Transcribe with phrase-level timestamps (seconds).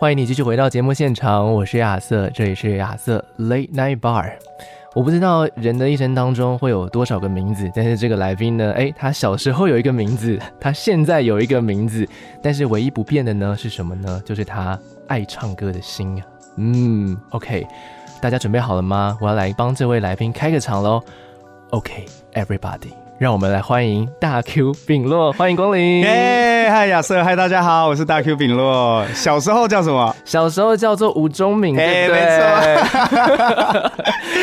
[0.00, 4.32] 欢迎你继续回到节目现场，我是亚瑟，这里是亚瑟 Late Night Bar。
[4.94, 12.08] 我不知道人的一生当中会有多少个名字，但是这个来宾呢，诶，他小时候有一个名字，他现在有一个名字，
[12.42, 14.22] 但是唯一不变的呢是什么呢？
[14.24, 16.24] 就是他爱唱歌的心啊。
[16.56, 17.66] 嗯，OK，
[18.22, 19.18] 大家准备好了吗？
[19.20, 21.02] 我要来帮这位来宾开个场喽。
[21.72, 22.99] OK，Everybody。
[23.20, 26.00] 让我们来欢迎大 Q 秉洛，欢迎光临！
[26.00, 29.04] 耶，嗨亚瑟，嗨大家好，我是大 Q 秉洛。
[29.12, 30.16] 小时候叫什么？
[30.24, 32.18] 小时候叫做吴忠敏，对不对？
[32.18, 32.80] 没
[33.60, 33.92] 错。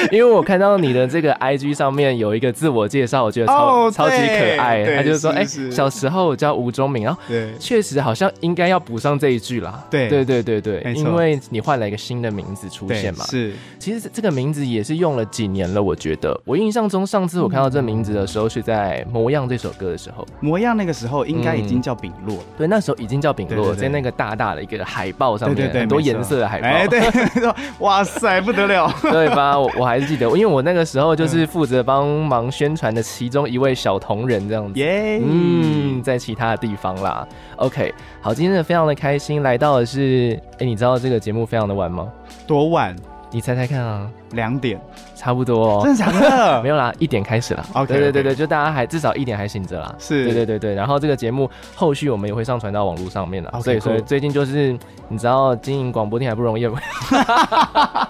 [0.15, 4.85] 因为我看到你的这个 IG 上面有一个自我介绍，我觉得超、oh, 超级可爱。
[4.95, 9.83] 他就是说，哎，小时候我叫吴忠敏，然后对，确实好像应该要补上这一句啦。
[9.89, 13.25] 对对对对对，因为你换了一个新的名字出现嘛。
[13.25, 16.39] 是，其实这个名字也是用了几年了，我觉得。
[16.45, 18.66] 我印象中上次我看到这名字的时候是。
[18.67, 26.99] 在《模样》这首歌的时候，模样那个时候应该已经叫丙落、嗯，对，那时候已经叫丙落，在那个大大的一个海报上面，对对对，很多颜色的海报，哎，对，
[27.79, 29.57] 哇塞，不得了， 对吧？
[29.57, 37.25] 我我还是记得，因为我那个时候就是负责帮忙宣传的其中一位小同仁这样子，耶，嗯，在其他的地方啦。
[37.55, 42.11] OK，好，今天非常的开心，来到的是，哎，你知道这个节目非常的晚吗？
[42.45, 42.93] 多晚？
[43.31, 44.09] 你猜猜看啊？
[44.31, 44.79] 两点。
[45.15, 46.61] 差不多，真的假的？
[46.63, 47.65] 没有啦，一点开始了。
[47.73, 49.93] OK，对对对对，就大家还至少一点还醒着啦。
[49.97, 50.75] 是，对对对对。
[50.75, 53.51] 然后这个节目后续我们也会上传到网络上面了。
[53.61, 54.77] 所以所以最近就是
[55.09, 56.79] 你知道经营广播电台不容易吗？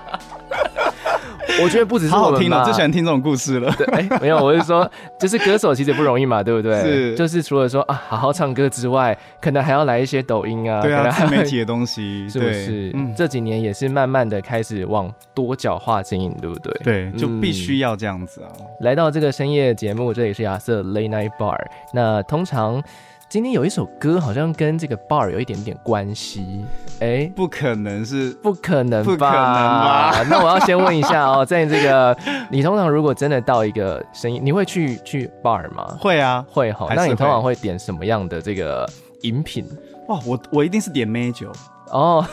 [1.64, 3.74] 我觉得不只是我们好好听了，最喜欢听这种故事了。
[3.78, 6.82] 对，哎、欸，没有，我是说， 就是歌手其实也不容易嘛，对不对？
[6.82, 12.92] 是，就是除了说啊，好好唱歌之外，可能还要来一些抖音啊，对啊，自媒体的东西， 是不是？
[12.94, 16.74] 嗯，这几年也是慢慢的开始往多角化经营，对不对？
[16.84, 18.50] 对，就必须要这样子啊。
[18.82, 21.58] 来到这个深夜节目，这里是亚瑟 Late Night Bar。
[21.94, 22.84] 那通常。
[23.30, 26.64] 今天有一首歌，好像跟这个 bar 有一点点关系。
[27.02, 28.32] 哎、欸，不可能是？
[28.36, 29.12] 不可能吧？
[29.12, 30.24] 不可能吧？
[30.32, 32.18] 那我要先问一下哦，在这个
[32.50, 35.98] 你通常如果真的到一个声音，你会去去 bar 吗？
[36.00, 36.88] 会啊，会哈。
[36.96, 38.90] 那你通常会点什么样的这个
[39.24, 39.66] 饮品？
[40.08, 41.52] 哇，我我一定是点梅酒
[41.92, 42.26] 哦。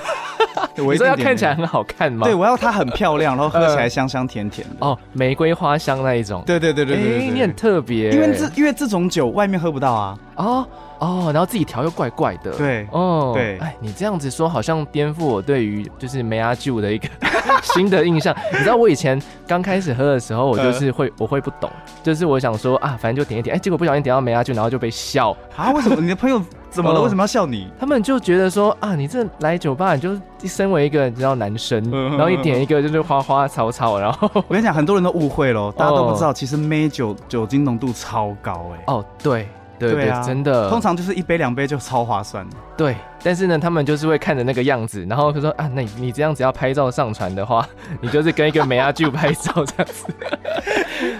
[0.78, 2.26] 我说要看起来很好看吗？
[2.26, 4.76] 对，我要它很漂亮，然后喝起来香香甜甜的。
[4.80, 6.42] 呃、哦，玫瑰花香那一种。
[6.46, 10.18] 对对对对对，对，欸、你很特别，因为这因为这种酒外面喝不到啊。
[10.36, 10.66] 哦。
[11.00, 17.06] 哦，然后自己调又怪怪的，对，哦，对，哎，你这样子说好像颠覆我对于就是梅阿舅的一个
[17.62, 18.34] 新的印象。
[18.52, 21.68] 你知道我以前刚开始喝的时候，我就是会、呃、我会不懂，
[22.02, 25.72] 就是我想说啊，反正就点一点，哎，结果不小心点到梅阿舅，然后就被笑啊？
[25.72, 26.00] 为什么？
[26.00, 26.40] 你的朋友
[26.74, 27.00] 怎么了？
[27.00, 27.68] 为什么要笑你？
[27.78, 39.48] 他们就觉得说啊，你这来酒吧，你就身为一个你知道男生，然后一点一个就是花花草草，然后我跟你讲，很多人都误会了，大家都不知道，其实梅酒酒精浓度超高，哎，哦，对。
[39.76, 42.46] 对对，啊，真的，通常就是一杯两杯就超划算。
[42.76, 47.66] 对，但是呢，他们就是会看着那个样子，然后就说啊，那你你这样子要拍照上传的话，
[48.02, 50.06] 你就是跟一个美阿舅拍照这样子。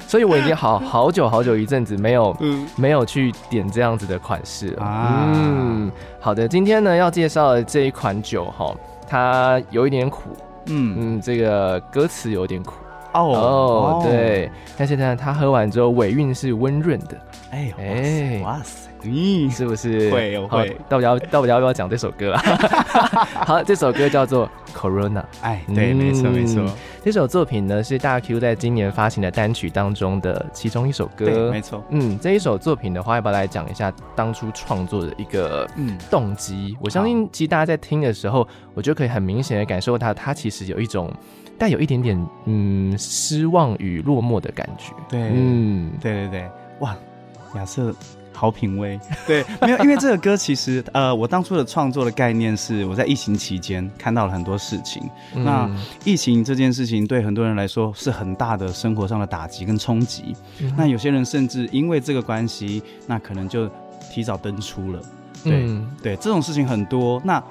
[0.07, 4.85] 所以我已经好好久好久一阵子没有、嗯、没有去点这样子的款式了。
[4.85, 8.73] 啊、嗯，好的，今天呢要介绍的这一款酒哈，
[9.09, 10.37] 它有一点苦。
[10.67, 12.75] 嗯嗯，这个歌词有点苦。
[13.13, 17.17] 哦哦，对，但是呢，它喝完之后尾韵是温润的。
[17.51, 20.11] 哎哎，哇塞，嗯，是不是？
[20.11, 22.43] 会会，到底要到底要不要讲这首歌啊？
[23.47, 25.21] 好，这首歌叫做《Corona》。
[25.43, 26.65] 哎，对，没错没错。
[27.03, 31.51] 这首作品呢是大 Q 在今年发行的单曲当中的其中一首歌。
[31.51, 31.85] 没错。
[31.91, 36.77] 嗯，这一首作品的话，要不要来讲一下当初创作的一个嗯动机？
[36.81, 41.13] 我相信，其实大家在听的时候，我就可以很明显的感受到，它其实有一种
[41.59, 44.95] 带有一点点嗯失望与落寞的感觉。
[45.09, 46.97] 对，嗯，对对对，哇。
[47.55, 47.95] 亚瑟，
[48.35, 48.99] 好品味。
[49.27, 55.03] 对，没有，因为这个歌其实，呃，我当初的创作的概念是我在疫情期间看到了很多事情。
[55.35, 55.71] 嗯、那
[56.05, 60.35] 疫情这件事情对很多人来说是很大的生活上的打击跟冲击。
[60.61, 63.71] 嗯、那有些人甚至因为这个关系，那可能就
[64.11, 65.01] 提早登出了。
[65.43, 67.23] 对、嗯、对，这种事情很多。
[67.25, 67.43] 那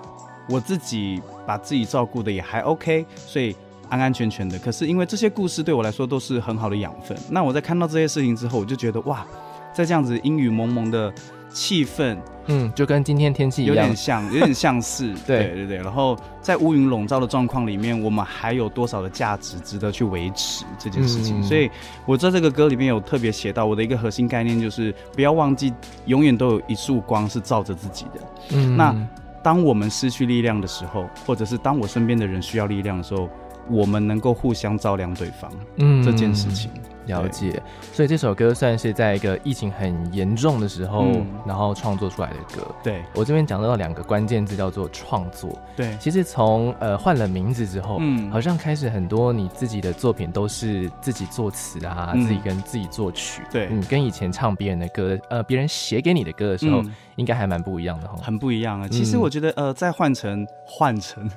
[0.49, 3.55] 我自己把自己照顾的也还 OK，所以
[3.87, 4.59] 安安全全的。
[4.59, 7.17] 可是因为这些故事对我来说都是很好的养分。
[7.29, 9.25] 那我在看到这些事情之后，我就觉得哇。
[9.73, 11.11] 在这样子阴雨蒙蒙的
[11.49, 12.17] 气氛，
[12.47, 15.77] 嗯，就跟今天天气，有点像，有点像是， 对，对对对。
[15.77, 21.39] 然后在乌云笼罩的状况里面，我们还有多少的价值值得去维持这件事情？
[21.39, 21.69] 嗯、所以
[22.05, 25.73] 我在这个歌里面有特别写到，我的一个核心概念就是不要忘记，
[26.05, 28.21] 永远都有一束光是照着自己的。
[28.53, 28.95] 嗯，那
[29.43, 33.29] 当我们失去力量的时候，或者是当我身边的人需要力量的时候，
[33.69, 36.71] 我们能够互相照亮对方，嗯，这件事情。
[37.05, 37.61] 了解，
[37.91, 42.65] 所以这首歌算是在一个疫情很严重的时候，嗯、然后创作出来的歌。
[42.83, 45.57] 对，我这边讲到两个关键字，叫做创作。
[45.75, 53.41] 对，其实从呃换了名字之后，嗯，好像开始很多你自己的作品都是自己作词啊，嗯、自己跟自己作曲。
[53.51, 58.15] 对，嗯，跟以前唱别人的歌，呃，别人写给你的歌的时候，嗯、应该还蛮不一样的哈。
[58.21, 58.87] 很不一样啊！
[58.89, 61.29] 其实我觉得，呃，再换成换成，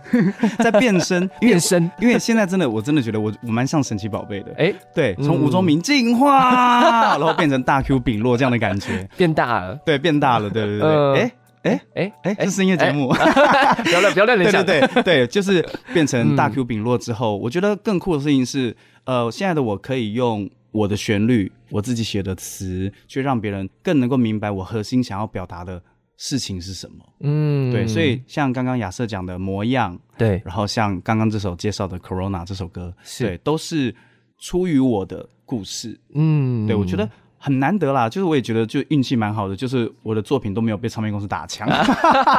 [0.58, 4.50] 再 变身 变身，因为现在真的，我真的觉得我我蛮像神奇宝贝的。
[4.52, 11.32] 哎、欸，对，从吴宗明进化，然后变成大 Q 丙落这样的感觉， 变大了，对，变大了，对对对，哎
[11.62, 25.82] 哎哎哎，这是音乐节目，不要乱不要乱联想，对对对对，就是变成大 Q 丙落之后，我觉得更酷的事情是，呃，现在的我可以用我的旋律，我自己写的词，去让别人更能够明白我核心想要表达的
[26.16, 26.96] 事情是什么。
[27.20, 33.94] 嗯，对，所以像刚刚亚瑟讲的模样，对，然后像刚刚这首介绍的 Corona 这首歌，是对，都是
[34.38, 35.28] 出于我的。
[35.48, 37.08] 故事，嗯，对，我觉得
[37.46, 41.68] 很难得啦，就是我也觉得就运气蛮好的，就是我的作品都没有被唱片公司打枪。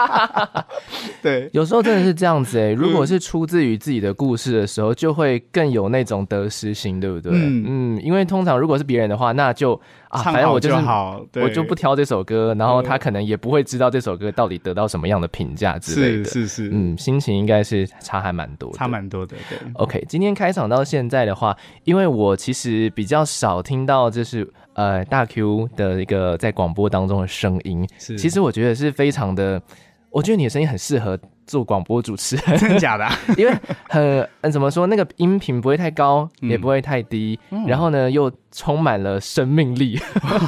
[1.23, 7.31] 对，有时候真的是这样子哎、欸，如果是出自于自己的故事的时候，就会更有那种得失心，对不对？
[7.31, 9.79] 嗯嗯，因为通常如果是别人的话，那就。
[10.09, 16.23] 啊，反正我就是好，我就不挑这首歌，然后他可能也不会知道这首歌到底得到什么样的评价之类的。
[16.23, 19.35] 是是是，嗯，心情应该是差还蛮多的，差蛮多的。
[19.49, 21.53] 对，OK，今天开场到现在的话，
[21.83, 29.61] 因为我其实比较少听到就是呃大 Q 的一个在广播当中的声音，是，其实我觉得是非常的，
[30.09, 31.19] 我觉得你的声音很适合。
[31.47, 33.17] 做广播主持人， 真的假的、啊？
[33.37, 33.53] 因为
[33.87, 39.99] 很嗯，怎么说，那个音频不会太高，嗯、也不会太低，嗯、然后呢，又充满了生命力，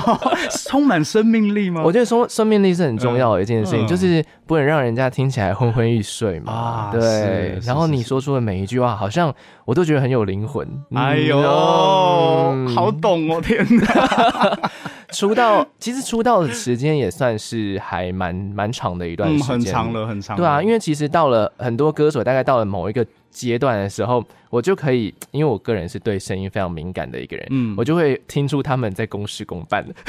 [0.66, 1.82] 充满生命力吗？
[1.84, 6.52] 我觉得说生命力是很重要的一件事情，嗯、就是不能让人家听起来昏昏欲睡嘛。
[6.54, 7.60] 啊，对。
[7.64, 9.34] 然后你说出的每一句话，好像
[9.66, 10.68] 我都觉得很有灵魂。
[10.96, 13.42] 哎呦，嗯、好懂哦！
[13.42, 14.70] 天哪。
[15.12, 20.38] 出道其实出道的时间也算是还蛮蛮长的一段时间，很长了，很长。
[20.38, 29.94] 对啊，因为其实到了很多歌手，大概到了某一个阶段的时候，我就可以，因为我个人是对声音非常敏感的一个人，嗯，我就会听出他们在公事公办了。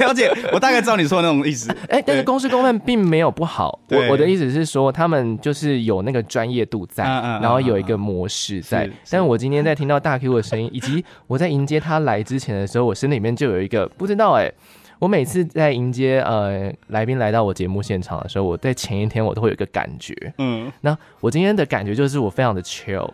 [0.00, 1.70] 了解，我大概知道你说的那种意思。
[1.90, 3.78] 哎、欸，但是公事公办并没有不好。
[3.88, 8.84] 我我的意思是说，他们就是有那个专业度在，然后有一个模式在。
[8.84, 14.54] 是但我今天在听到大 Q 的声音，以及我在迎接他来之前的时候，我心里面就有一个不知道哎、欸。
[15.00, 20.14] 我每次在迎接呃来宾来到我节目现场的时候，我在前一天我都会有一个感觉。
[20.38, 23.10] 嗯，那我今天的感觉就是我非常的 chill，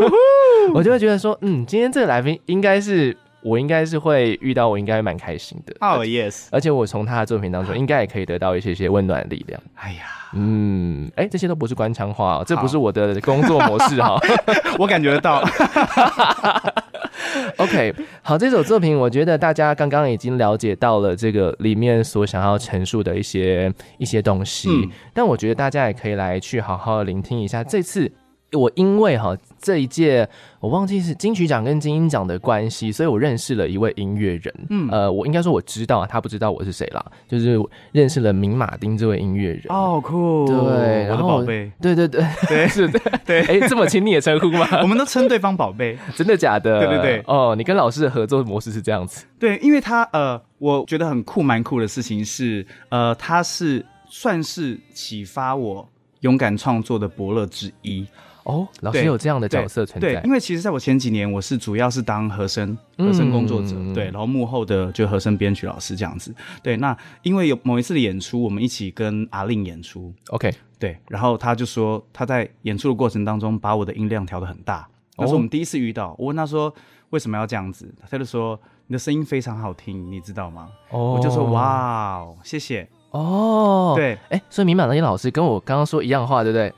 [0.72, 3.14] 我就会觉得说，嗯，今天这个来宾应该是。
[3.42, 5.72] 我应该是会遇到，我应该蛮开心的。
[5.78, 6.48] 哦、oh,，yes。
[6.50, 9.60] 而且我从他的作品当中，应该也可以得到一些些温暖的力量。
[9.76, 10.02] 哎呀，
[10.32, 14.08] 嗯，哎、欸，这些都不是官腔话，这不是我的工作模式哈。
[14.08, 14.20] 好
[14.80, 15.44] 我感觉得到。
[17.58, 28.10] OK，好，这首作品我觉得大家刚刚已经了解到了这个里面所想要陈述的一些一些东西，嗯、但我觉得大家也可以来去好好聆听一下这次。
[28.56, 30.28] 我因为哈这一届
[30.60, 34.54] 我忘记是金曲奖跟金音奖的关系，所以我认识了一位音乐人。
[34.70, 37.58] 嗯，呃，我应该说我知道，他不知道我是谁啦，就是
[37.92, 39.62] 认识了明马丁这位音乐人。
[39.68, 40.46] 哦，酷！
[40.46, 42.08] 对，然后，对对对
[42.48, 42.88] 对， 是，
[43.24, 44.66] 对，哎，这么亲昵的称呼吗？
[44.82, 46.80] 我们都称对方宝贝，真的假的？
[46.80, 47.22] 对对对。
[47.26, 49.24] 哦，你跟老师的合作模式是这样子？
[49.38, 55.86] 对，因为他呃，我觉得很酷蛮酷的事情是，呃，他是算是启发我
[56.20, 58.06] 勇敢创作的伯乐之一。
[58.46, 60.08] 哦，老师有这样的角色存在。
[60.08, 66.32] 对，对，因为其实在我前几年，我是主要是当和声和声工作者，嗯、对，然后幕后的就和声编曲老师这样子。
[66.62, 74.88] 对，那因为有某一次的演出，我们一起跟阿令演出，OK，对，然后他就说他在演出的过程当中把我的音量调得很大，
[75.18, 76.14] 那是我们第一次遇到。
[76.16, 76.72] 我问他说
[77.10, 80.68] 为什么要这样子，他就说你的声音非常好听，你知道吗？
[80.90, 82.88] 哦，我就说哇，谢谢。
[83.10, 86.72] 哦，对，哎，所以明满那些老师跟我刚刚说一样话，对不对？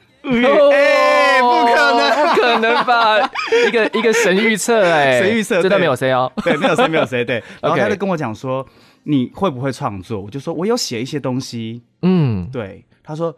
[2.59, 3.19] 能，吧？
[3.67, 7.43] 一个一个神预测，哎，神预测，真的没有谁哦，对，没有谁，没有谁，对。
[7.61, 8.67] 然后他就跟我讲说，
[9.05, 10.21] 你会不会创作？
[10.21, 12.85] 我就说我有写一些东西，嗯，对。
[13.03, 13.35] 他说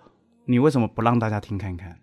[0.46, 1.96] 你为什么不让大家听看看？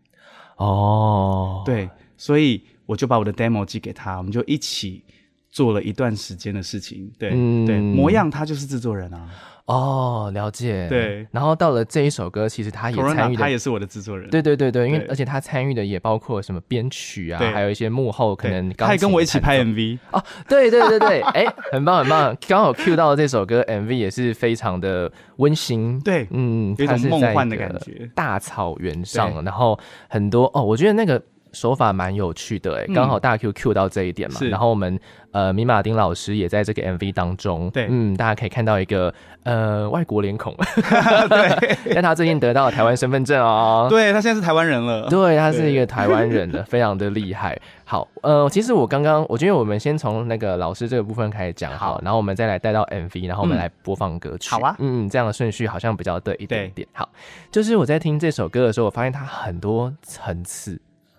[0.55, 5.03] 哦，对，所以我就把我的 demo 寄给他，我们就一起
[5.51, 7.11] 做了一段时间的事情。
[7.19, 9.27] 对、嗯、对，模样他就是制作人啊。
[9.67, 10.87] 哦，了解。
[10.87, 14.29] 对，然后到了这一首歌，其实他也参与，他也是我的制作人。
[14.29, 18.69] 对对对对，因为而且他参与的也包括什么编曲啊，还有一些幕后可能。
[18.73, 25.99] 他还跟我一起拍 MV 哦，对对对对，哎， 很棒很棒，刚好 cue 到这首歌 MV 也是非常的温馨。
[25.99, 28.09] 对，嗯，有种梦幻的感觉。
[28.15, 31.21] 大草原上，然后很多哦，我觉得那个。
[31.51, 34.99] 手法蛮有趣的哎，刚好大 Q Q 到这一点嘛，嗯、然后我们
[35.31, 39.13] 呃米马丁老师也在这个 MV 当中，对，嗯，大家可以看到一个
[39.43, 40.55] 呃外国脸孔，
[41.29, 47.59] 对，但他最近得到了台湾身份证哦，对他现在是台湾人了，对他是一个台湾人的，非常的厉害。
[47.89, 56.85] 好，呃，其实我刚刚我觉得我们先从那个老师这个部分开始讲好，好然后我们再来带到 MV，然后我们来播放歌曲，好啊，嗯，这样的顺序好像比较对一点点。
[56.85, 56.87] 对。
[56.91, 57.07] 好，
[57.49, 60.77] 就是我在听这首歌的时候，我发现它很多层次，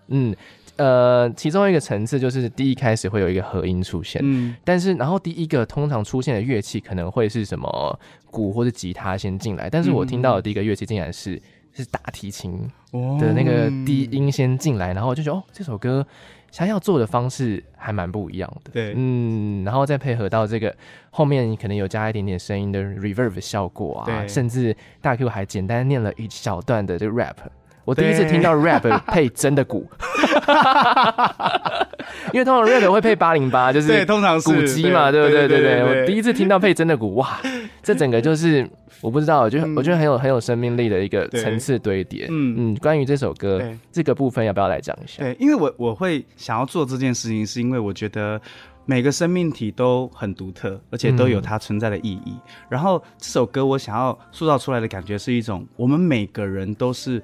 [0.09, 0.35] 嗯。
[0.77, 8.01] 呃，其中一个层次就是第一开始会有一个和音出现，嗯，但是然后第一个通常出现的乐器可能会是什么
[8.31, 11.43] 鼓或者吉他先进来，但是我听到的第一个乐器竟然是
[11.75, 12.57] 是大提琴
[13.19, 16.07] 的那个低音先进来，然后我就觉得哦，这首歌
[16.53, 20.73] 想要做的方式还蛮不一样的，对，嗯，然后再配合到这个
[21.11, 27.35] 后面可能有加一点点声音的 reverb 效果啊，甚至大 Q 还简单念了一小段的这个 rap。
[27.89, 29.89] 我第一次听到 rap 配真的鼓，
[32.35, 35.49] 因为通常 rap 会配八零八，就是对通常鼓机嘛，对不对？
[35.49, 35.83] 对对。
[35.83, 37.41] 我第一次听到配真的鼓，哇，
[37.83, 38.69] 这整个就是
[39.01, 42.27] 我不知道，我觉得我觉得很有很有生命力的一个层次堆叠。
[42.29, 43.59] 嗯嗯，关于这首歌
[43.91, 45.23] 这个部分，要不要来讲一下？
[45.23, 48.39] 对，因为我我会想要做这件事情，是因为我觉得
[48.85, 52.37] 每个生命体都很独特，而且都有它存在的意义。
[52.69, 57.23] 然后这首歌我想要塑造出来的感觉是一种，我们每个人都是。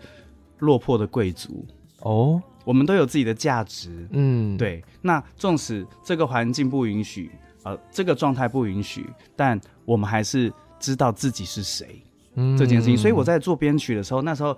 [0.65, 1.65] 落魄的贵族
[2.01, 4.83] 哦，我们都有自己的价值，嗯，对。
[5.03, 7.31] 那纵使这个环境不允许，
[7.63, 9.07] 呃，这个状态不允许，
[9.37, 12.03] 但我们还是知道自己是谁，
[12.35, 12.97] 嗯，这件事情。
[12.97, 14.57] 所以我在做编曲的时候，那时候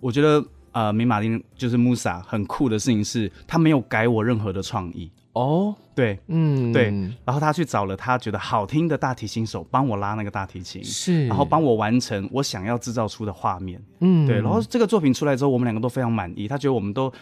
[0.00, 5.10] 我觉得，呃，明马丁就是 Musa 很酷的事情是，他没有改我任何的创意。
[5.34, 6.86] 哦，对，嗯，对，
[7.24, 17.12] 然后他去找了他觉得好听的大提琴手帮我拉那个大提琴，是，然后帮我完成我想要制造出的画面，嗯，对，然后这个作品出来之后，我们两个都非常满意，他觉得我们都。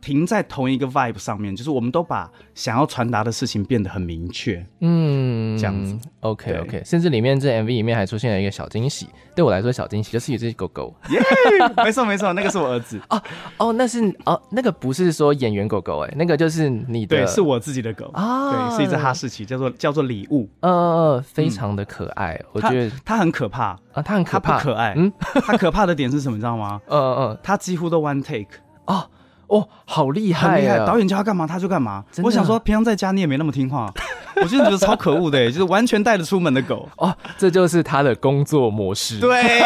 [0.00, 11.20] 停在同一个 vibe 上面，就是我们都把想要传达的事情变得很明确，嗯，这样子，OK OK，甚至里面这 MV 里面还出现了一个小惊喜，对我来说小惊喜就是一只狗狗，耶，
[11.84, 13.22] 没错没错，那个是我儿子，哦
[13.58, 18.06] 哦，那是哦，那个不是说演员狗狗哎，那个就是你的，对，是我自己的狗。
[18.14, 23.76] 啊，对，是一只哈士奇，叫做叫做礼物，呃，非常的可爱，我觉得它很可怕。
[23.92, 25.12] 啊，它很可怕，不可爱，嗯，
[25.44, 26.80] 它可怕的点是什么，你知道吗？
[26.86, 26.96] 呃
[27.34, 29.04] 呃，它几乎都 one take，哦。
[29.48, 30.78] 哦，好厉害，厉害！
[30.86, 32.04] 导演叫他干嘛他就干嘛。
[32.22, 33.92] 我想说，平常在家你也没那么听话，
[34.40, 36.88] 我真的觉得超可恶的，就是完全带着出门的狗。
[36.96, 39.18] 哦，这就是他的工作模式。
[39.18, 39.42] 对，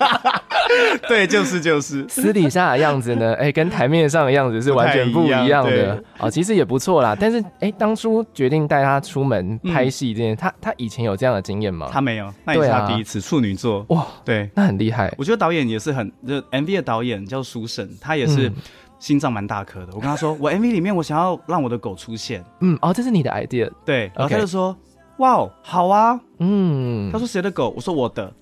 [1.08, 2.06] 对，就是就是。
[2.10, 3.34] 私底下的样子呢？
[3.34, 6.02] 哎，跟台面上的样子是完全不一样的。
[6.18, 7.16] 哦，其实也不错啦。
[7.18, 11.88] 但是，哎，当初决定带他出门拍戏这件，他他以前有这样的经验吗？
[11.92, 13.84] 他没有，那也是他第一次处女座。
[13.88, 15.12] 哇，对，那很厉害。
[15.16, 18.50] 我觉得导演也是很，就 MV 的导演叫苏沈，他也是。
[18.98, 22.42] 心脏蛮大颗的，我跟他说，我 MV 里面我想要让我的狗出现。
[22.60, 23.70] 嗯，哦，这是你的 idea。
[23.84, 24.74] 对，然后他就说，
[25.18, 26.18] 哇哦，好啊。
[26.38, 27.74] 嗯，他说谁的狗？
[27.76, 28.32] 我说我的。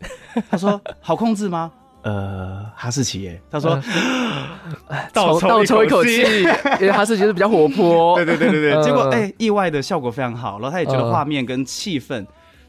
[0.48, 1.72] 他说好控制吗？
[2.04, 3.40] 呃，哈士奇耶。
[3.50, 3.78] 他说
[5.12, 6.22] 倒倒抽一口气，
[6.80, 8.14] 因为哈士奇是比较活泼。
[8.22, 8.82] 对对对对对。
[8.82, 12.24] 结果哎，意外的效果非常好，然后他也觉得画面跟气氛。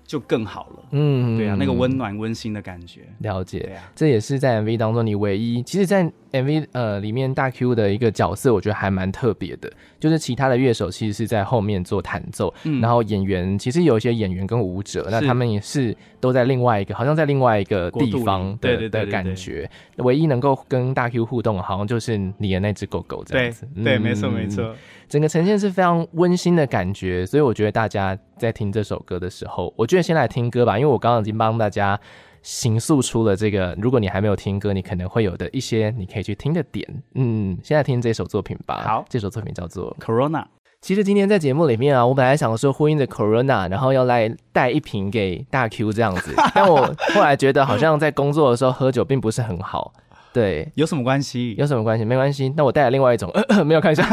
[0.08, 6.08] 就更好了，嗯，对啊，那个温暖温馨的感觉，了解，对啊，这也是在 MV 当中你唯一，其实，在
[6.44, 24.76] MV 呃里面大 Q 的一个角色，我觉得还蛮特别的，就是其他的乐手其实是在后面做弹奏，嗯，然后演员其实有一些演员跟舞者，那他们也是都在另外一个，好像在另外一个地方的的感觉，唯一能够跟大 Q 互动，好像就是你的那只狗狗这样子，对，没错没错。
[25.08, 32.00] 整个呈现是非常温馨的感觉，所以我觉得大家在听这首歌的时候，我觉得先来听歌吧，因为我刚刚已经帮大家
[32.46, 36.88] 形塑出了这个，如果你还没有听歌，你可能会有的一些你可以去听的点。
[37.16, 38.84] 嗯，现在听这首作品吧。
[38.86, 40.46] 好，这首作品叫做 Corona。
[40.80, 46.86] 其实今天在节目里面啊，我本来想说呼应着 Corona，然后要来带一瓶给大 Q 这样子， 但我
[47.16, 49.92] 后来觉得好像在工作的时候喝酒并不是很好。
[50.32, 51.56] 对，有什么关系？
[51.58, 52.06] 有什么关系？
[52.06, 52.54] 没关系。
[52.56, 54.08] 那我带了另外一种，呃、没有看一下，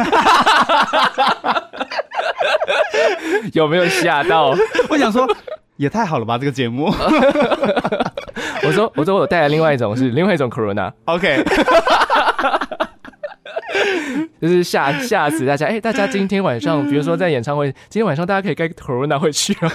[3.52, 4.54] 有没有吓到？
[4.88, 5.28] 我想说，
[5.76, 6.90] 也太好了吧，这个节目。
[8.64, 10.92] 我说， 我说，我带来另外一种是另外一种 Corona。
[11.04, 11.44] OK。
[14.40, 15.66] 就是吓吓死大家。
[15.66, 19.72] 哎、欸，大家今天晚上，比如说在演唱会，今天晚上大家可以该 Corona 回去啊。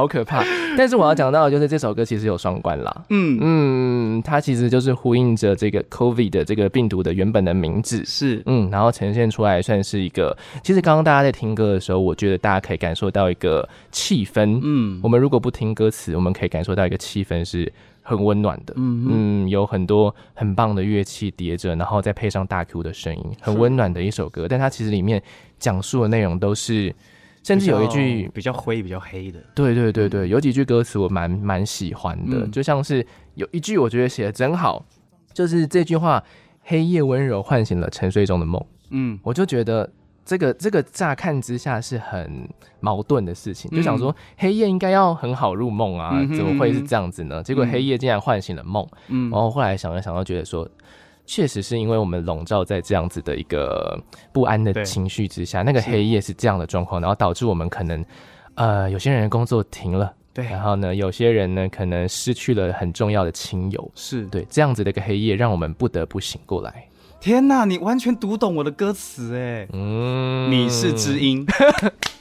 [0.00, 0.42] 好可怕！
[0.78, 3.04] 但是我要讲到的就是这首歌其实有双关啦。
[3.10, 10.34] 嗯嗯，它其实就是呼应着这个 COVID 的这个病毒的原本的名字是嗯，然后呈现出来算是一个。
[10.64, 14.58] 其实刚刚大家在听歌的时候，我觉得大家可以感受到一个气氛。
[14.62, 18.72] 嗯，我们如果不听歌词，我们可以感受到一个气氛是很温暖的。
[18.78, 24.46] 嗯嗯，有很多很棒的乐器叠着，然后再配上大 Q 的声音，很温暖的一首歌。
[24.48, 25.22] 但它其实里面
[25.58, 26.94] 讲述的内容都是。
[27.42, 33.04] 甚至有一句比较灰、比较黑的，对对对对，有几句歌词我蛮蛮喜欢的，嗯、就像是
[33.34, 34.84] 有一句我觉得写的真好，
[35.32, 36.22] 就是这句话
[36.62, 39.90] ：“黑夜温柔唤醒了沉睡中的梦。”嗯，我就觉得
[40.24, 42.48] 这个这个乍看之下是很
[42.80, 47.40] 矛盾的事情，就想说黑夜应该要很好入梦啊，嗯、怎么会是这样子呢？
[47.40, 48.86] 嗯、结果黑夜竟然唤醒了梦。
[49.08, 50.68] 嗯，然后后来想了想，到觉得说。
[51.32, 53.96] 确实是因为我们笼罩在这样子的一个
[54.32, 58.04] 不安的情绪之下，那个黑夜是这样的状况，然后导致我们可能，
[58.56, 64.24] 呃，有些人的工作停了，对，然后呢，有些人呢可能失去了很重要的亲友，是。
[64.26, 66.84] 对这样子的一个黑夜，让我们不得不醒过来。
[67.20, 71.46] 天哪，你完全读懂我的歌词哎，嗯，你是知音。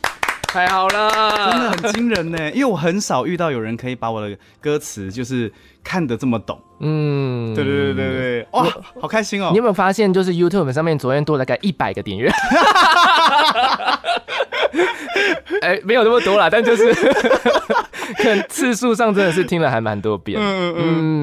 [0.51, 1.12] 太好了，
[1.51, 2.51] 真的很惊人呢！
[2.51, 5.51] 因为我很少遇到有人可以把我的歌词就是
[5.84, 6.60] 看得这么懂。
[6.79, 8.65] 嗯，对对对对对，哇，
[9.00, 9.50] 好开心哦！
[9.51, 12.32] 你有没有发现，就是 YouTube 上面昨天多了大概一百个点阅？
[15.62, 16.93] 哎、欸，没有那么多啦，但就是
[18.17, 20.39] 可能次数上真的是听了还蛮多遍。
[20.41, 20.74] 嗯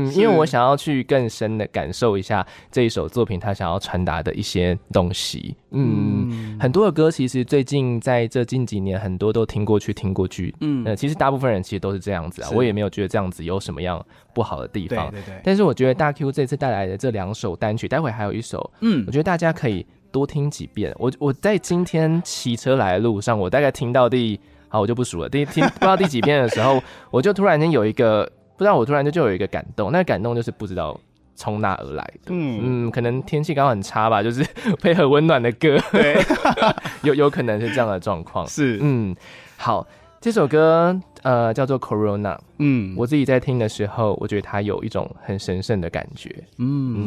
[0.06, 5.56] 嗯，因为我想要去更深的感受一下这一首作品它想要传达的一些东西。
[5.72, 10.54] 嗯，嗯很多的歌其实最近在这近几年很多都听过去听过去。
[10.60, 15.10] 嗯，呃，其实大部分人其实都是这样子啊，我也没有觉得这样子有什么样不好的地方。
[15.10, 15.40] 对对对。
[15.42, 19.84] 但是我觉得大 Q 这次带来的这两首单曲，待会还有一首，嗯，我觉得大家可以。
[20.16, 26.82] 多听几遍，我我在今天骑车来的路上，我大概听到第，好，我就不数了，第听不知道第几遍的时候，
[27.12, 28.25] 我就突然间有一个，
[28.56, 30.99] 不知道我突然间就有一个感动，那个感动就是不知道
[31.34, 32.86] 从哪而来的，嗯。
[32.86, 34.43] 嗯，可能天气刚好很差吧，就是
[34.80, 36.17] 配合温暖的歌，对，
[37.04, 39.14] 有有可能是这样的状况，是，嗯，
[39.58, 39.86] 好，
[40.19, 47.02] 这首歌呃叫做 Corona，嗯，我自己在听的时候，我觉得它有一种很神圣的感觉，嗯嗯。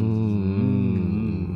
[0.61, 1.48] 嗯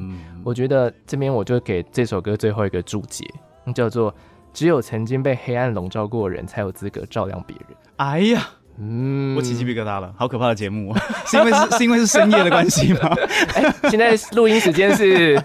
[0.43, 3.25] 我觉得这边我就给这首歌最后一个注解，
[3.73, 4.13] 叫做
[4.53, 10.93] “只有曾经被黑暗笼罩过的人，才有资格照亮别人。”哎呀，嗯，我起鸡皮疙瘩了，好可怕的节目，
[11.25, 13.15] 是因为是是因为是深夜的关系吗？
[13.56, 15.41] 哎、欸，现在录音时间是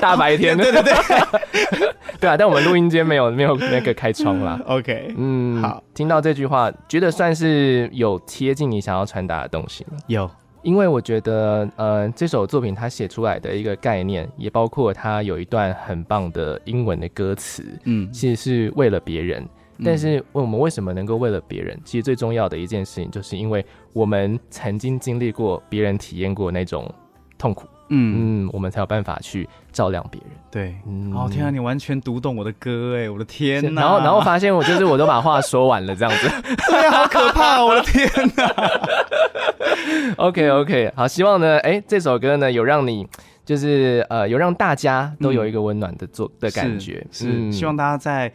[0.00, 4.58] 大白天， 对对对， 对啊，但我们录音间没有没有那个开窗啦。
[4.66, 9.98] OK，嗯，好，听到这句话，觉得算是有贴近你想要传达的东西吗？
[10.06, 10.30] 有。
[10.64, 19.46] 因为我觉得，呃，这首作品它写出来的一个概念，也包括它有一段很棒的英文的歌词，嗯，其实是为了别人。
[19.84, 21.78] 但是我们为什么能够为了别人？
[21.84, 26.90] 其实最重要的一件事情，就是因为我们曾经经历过别人体验过那种
[27.36, 27.66] 痛苦。
[27.88, 28.46] 嗯。
[28.46, 30.30] 嗯，我们才有办法去照亮别人。
[30.50, 33.80] 对，嗯、哦天啊，你完全读懂我的歌哎，我的天呐！
[33.80, 36.28] 然后然后发现我就是我都把话说完了这样子，
[36.70, 38.44] 对，好可怕，我的天呐
[40.16, 43.06] OK OK，好，希望呢，哎、欸，这首歌呢有让你
[43.44, 48.32] 就是呃有让大家都有一个温暖的做、嗯、的感觉，是，是嗯、希望大家在。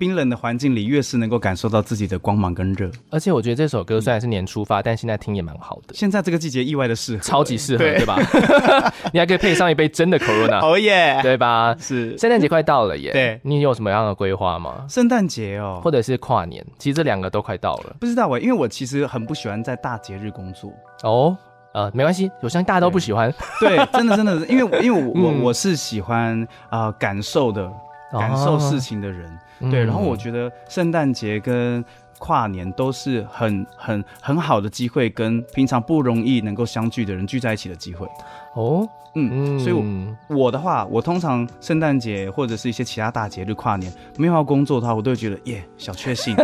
[0.00, 2.90] 冰冷的环境里，越是能够感受到自己的光芒跟热。
[3.10, 5.92] 而且我觉得这首歌虽然是年初发，嗯、但现在听也蛮好的。
[5.92, 8.16] 现在这个季节意外的适合，超级适合，对，对吧？
[9.12, 11.76] 你还可以配上一杯真的 Corona， 哦耶，oh、对吧？
[11.78, 13.12] 是，圣诞节快到了耶。
[13.12, 14.86] 对，你有什么样的规划吗？
[14.88, 17.94] 圣诞节哦，或者是跨年，其实这两个都快到了。
[18.00, 20.72] 不知道哎，因为我其实很不喜欢在大节日工作。
[21.02, 21.36] 哦，
[21.74, 23.30] 呃，没关系，我相信大家都不喜欢。
[23.60, 27.70] 对，真的真的，因为因为我、 嗯、我是喜欢啊、呃、感受的，
[28.12, 29.28] 感受事情的人。
[29.28, 31.84] 哦对，然后我觉得圣诞节跟
[32.18, 38.06] 跨年都是很很很好的机会，跟平常不容易能够相聚的人聚在一起的机会。
[38.54, 46.36] 哦，嗯，所以我，我的话，我通常圣诞节或者是一些其他大节日跨年没有要工作的话，我都会觉得耶，小确幸，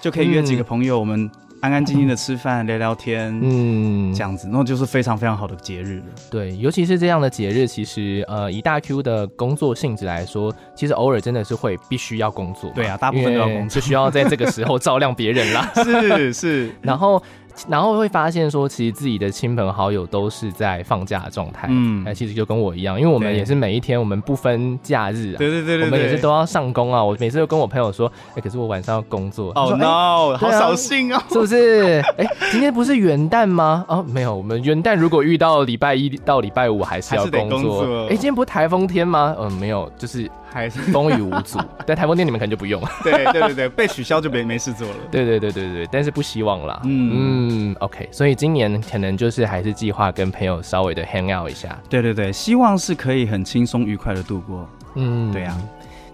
[0.00, 1.30] 就可以约几个朋友，我们。
[1.62, 6.06] 安安静静的吃饭聊聊天，嗯，这样子，那就是非常非常好的节日了。
[6.28, 12.68] 对，尤其是这样的节日，其实呃，以大 Q 的工作性质来说，其实偶尔真的是会必须要工作。
[12.74, 15.72] 对啊，大部分都要工作，就需要在这个时候照亮别人啦。
[15.76, 16.72] 是 是。
[16.82, 17.22] 然后
[17.68, 27.02] 然后会发现说，其实自己的亲朋好友都是在放假的状态，嗯，那，其实就跟我一样，因为我们也是每一天，我们不分假日啊，对对对对，我们也是都要上工啊。
[27.02, 29.52] 我每次都跟我朋友说，哎，可是我晚上要工作。
[29.54, 32.00] 哦 no，好扫兴哦，是不是？
[32.18, 33.84] 哎，今天不是元旦吗？
[33.88, 38.06] 哦，没有，我们元旦如果遇到礼拜一到礼拜五还是要工作。
[38.06, 39.36] 哎，今天不是台风天吗？
[39.38, 40.30] 嗯，没有，就是。
[40.52, 42.88] 还是风雨无阻，但台风天你们可能就不用了。
[43.02, 44.94] 对对对对，被取消就没没事做了。
[45.10, 46.80] 对对对对对，但是不希望啦。
[46.84, 51.78] 嗯嗯，OK，所以今年可能就是还是计划跟朋友稍微的 hang out 一下。
[51.88, 54.68] 对对对，希望是可以很轻松愉快的度过。
[54.94, 55.62] 嗯，对呀、啊。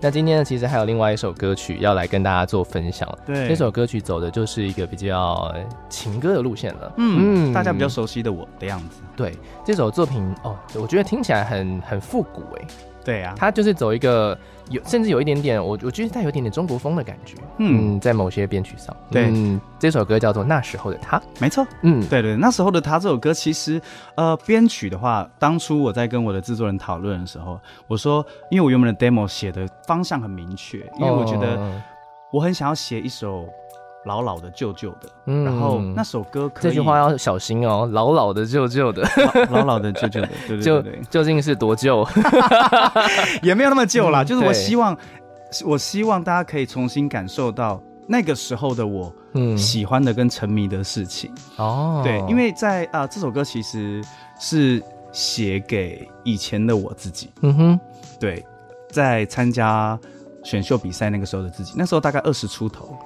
[0.01, 3.09] 那今天呢，其实还有另外一首歌曲要来跟大家做分享。
[3.27, 5.53] 对，这首歌曲走的就是一个比较
[5.89, 6.93] 情歌的路线了。
[6.99, 9.01] 嗯，嗯大家比较熟悉的我的样子。
[9.17, 12.65] 对，这首作品哦，我觉得听起来很很复古哎。
[13.09, 14.37] 对啊，他就是走一个
[14.69, 17.37] 有，甚至有一点点，我我觉得他有一点点中国风的感觉。
[17.57, 21.67] 嗯，在某些编曲上，对，嗯，这首歌叫做《那时候的他》，没错。
[21.81, 23.81] 嗯，对对，那时候的他这首歌，其实
[24.15, 31.59] 呃，编曲的话，当初我在跟我的制作人讨论的时候，我说，因为我原本的 demo 写的方向很明确，因为我觉得
[32.31, 33.49] 我很想要写一首。
[34.09, 37.87] 老老的、旧旧的，嗯，然后那首歌可以，这句话要小心哦。
[37.93, 39.07] 老老的、旧旧的，
[39.51, 42.05] 老老的、旧旧的， 对对对，对，究竟是多旧？
[43.43, 44.97] 也没有那么旧啦，嗯， 就是我希望，
[45.65, 51.31] 我希望大家可以重新感受到那个时候的我，嗯，喜欢的跟沉迷的事情。
[51.57, 54.03] 哦，对，因为在啊，呃，这首歌其实
[54.41, 57.31] 是写给以前的我自己。
[57.43, 57.81] 嗯哼，
[58.19, 58.43] 对，
[58.91, 59.99] 在参加
[60.43, 62.97] 选秀比赛那个时候的自己，那时候大概二十出头。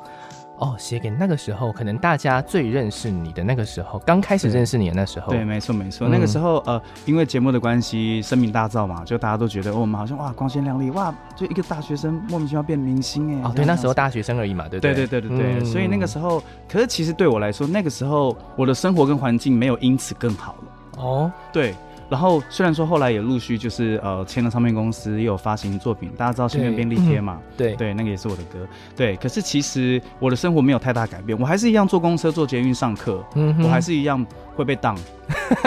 [0.63, 5.31] 哦，写给那个时候，可能大家最认识你的那个时候，刚开始认识你的那时候。
[5.31, 13.43] 对，对没错没错，嗯、那个时候呃，因为节目的关系，声名大噪嘛，就大家都觉得、哦、我们好像哇光鲜亮丽哇，就一个大学生莫名其妙变明星哎。
[13.43, 14.95] 哦，对，那时候大学生而已嘛，对不对？
[14.95, 21.03] 对对对对对，嗯、所以那个时候，可是其实对我来说，那个时候我的生活跟环境没有因此更好了。
[21.03, 21.75] 哦，对。
[22.13, 27.41] 然后虽然说后来也陆续就是呃签了唱片公司，也有发行作品，大家知道心愿便利贴嘛？
[27.57, 28.69] 对、嗯、对，那个也是我的歌。
[28.95, 34.95] 对，可是其实我的生活没有太大改变，我还是一样坐公车、坐捷运上课，嗯，我还是一样会被当，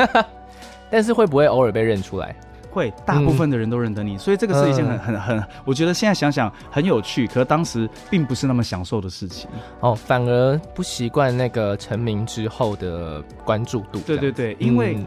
[0.91, 2.35] 但是会不会偶尔被认出来？
[2.75, 9.49] 会，大部分的人都认得你，嗯、所以这个是一件很很很，我觉得现在想想很有趣，可是当时并不是那么享受的事情。
[9.79, 13.99] 哦，反而不习惯那个成名之后的关注度。
[14.05, 14.97] 对对对，因为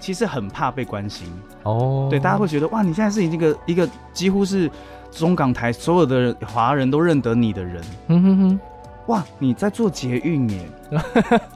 [0.00, 1.28] 其实很怕被关心。
[1.64, 4.70] 哦、嗯，对，大家会觉得哇，你现在是一个一个几乎是
[5.10, 7.82] 中港台所有的华人都认得你的人。
[8.06, 8.60] 嗯哼哼。
[9.08, 10.60] 哇，你在做捷运耶？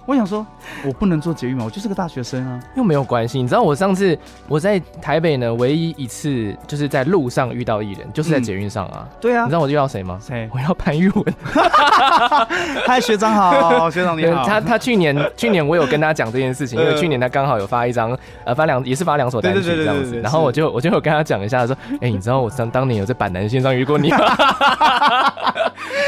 [0.06, 0.46] 我想说，
[0.86, 1.64] 我不能做捷运吗？
[1.64, 3.40] 我就是个大学生啊，又没有关系。
[3.40, 9.06] 你知道我上次我在台北呢，唯一一次就是在路上遇到艺人，就是在捷运上啊。
[9.20, 10.18] 对啊，你知道我遇到谁吗？
[10.26, 10.48] 谁？
[10.52, 11.24] 我要潘玉文。
[12.86, 14.44] 嗨，学长好， 学长你好。
[14.46, 24.18] 他他去年去年我有跟他讲这件事情，因为去年他刚好有发一张呃发两也是发两首单曲这样子，然后我就我就有跟他讲一下说，哎，你知道我当当年有在板南线上遇过你吗？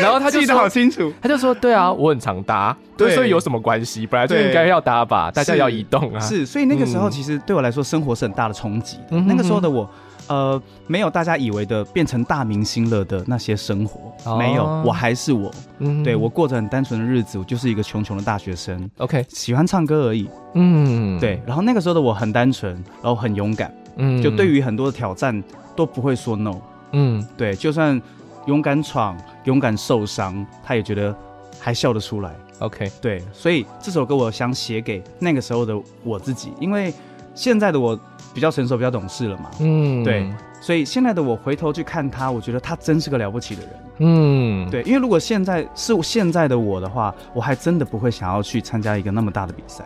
[0.01, 2.77] 然后他就记得好清楚，他就说对啊，我很常搭。
[2.97, 4.07] 对，所以有什么关系？
[4.07, 6.21] 本来就应该要搭吧，大家要移动啊。
[6.21, 9.21] 是，所以那个时候其实对我来说，生活是很大的冲击的。
[9.23, 9.89] 那个时候的我，
[10.29, 15.51] 呃，没有大家以为的变成大明星了的那些生活，没有，我还是我。
[16.05, 18.89] 对，我过着很单纯的日子，我就是一个穷穷的大学生。
[18.99, 20.29] OK，喜欢唱歌而已。
[20.55, 21.43] 嗯，对。
[21.45, 23.75] 然后那个时候的我很单纯，然后很勇敢。
[23.97, 25.43] 嗯，就对于很多的挑战
[25.75, 26.55] 都不会说 no。
[26.93, 28.01] 嗯，对，就算
[28.47, 31.15] 勇敢闯、勇敢受伤，他也觉得
[31.59, 32.35] 还笑得出来。
[32.61, 36.93] OK，对，所以这首歌我想写给那个时候的我自己，因为
[37.35, 37.99] 现在的我
[38.33, 39.51] 比较成熟、比较懂事了嘛。
[39.61, 43.71] 嗯，对，所以现在的我回头去看他，我觉得他真是个了不起的人。
[43.99, 49.85] 嗯，对，因为如果现在是现在的我的话，我还真的不会想要去参加一个那么大的比赛。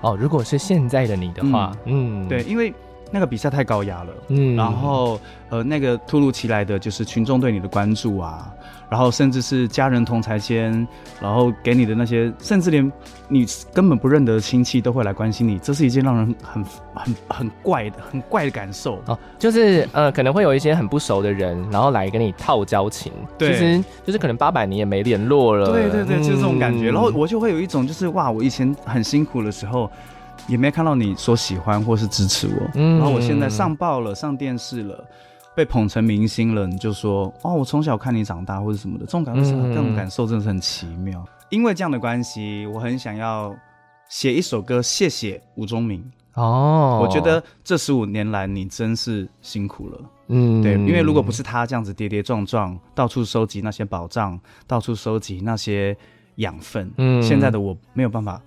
[0.00, 2.72] 哦，如果是现在的你的话，嗯，嗯对，因为
[3.10, 4.12] 那个比赛太高压了。
[4.28, 8.52] 嗯，然后呃，那个突如其来的就是群众对你的关注啊。
[8.90, 10.72] 然后甚至是家人同才间，
[11.20, 12.90] 然后给你的那些，甚至连
[13.28, 13.44] 你
[13.74, 16.64] 根本不认得的亲戚都会来关心你，这是一件让人很
[16.96, 19.18] 很很怪的、很怪的感受哦。
[19.38, 25.70] 就是呃，可能会有一些很不熟的人，然后来跟你套交情，对，其实就是可能八百年也没联络了。
[25.70, 26.88] 对对对，就是这种感觉。
[26.88, 29.90] 嗯、然后我就会有一种，就是哇，我以前很辛苦的时候，
[30.48, 35.04] 也没看到你说喜欢或是支持我，嗯，然后我现在上报了，上电视了。
[35.54, 41.18] 被捧成明星了，你就说哦，我从小看你长大，或者什么的，这种感受，这种感受真的是很奇妙。
[41.18, 43.52] 嗯、因为这样的关系，我很想要
[44.08, 46.00] 写一首歌，谢谢吴宗明
[46.34, 47.00] 哦。
[47.02, 55.96] 我觉得这十五年来你真是辛苦了，嗯，对，因为如果不是他这样子跌跌撞撞，到处收集那些宝藏，到处收集那些
[56.36, 58.40] 养分，嗯，现在的我没有办法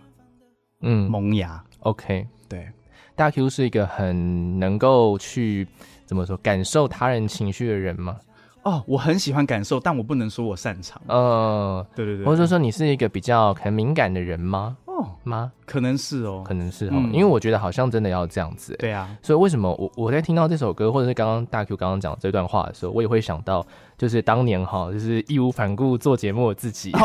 [0.80, 1.62] 嗯，萌芽。
[1.82, 2.68] OK，对，
[3.16, 5.68] 大 Q 是一个很能够去
[6.06, 8.18] 怎么说感受他人情绪的人吗？
[8.64, 11.02] 哦，我很喜欢感受，但我不能说我擅长。
[11.08, 14.78] 呃，对对对，或者说你是一个比较很敏感的人吗？
[14.86, 15.52] 哦吗？
[15.66, 18.76] 可能是哦，可能是哦，因为我觉得好像真的要这样子。
[18.78, 23.66] 对啊，所以为什么我我在听到这首歌，或者是刚刚大 Q 刚刚讲这段话的时候，我也会想到，
[24.02, 26.92] 就是当年哈，就是义无反顾做节目的自己。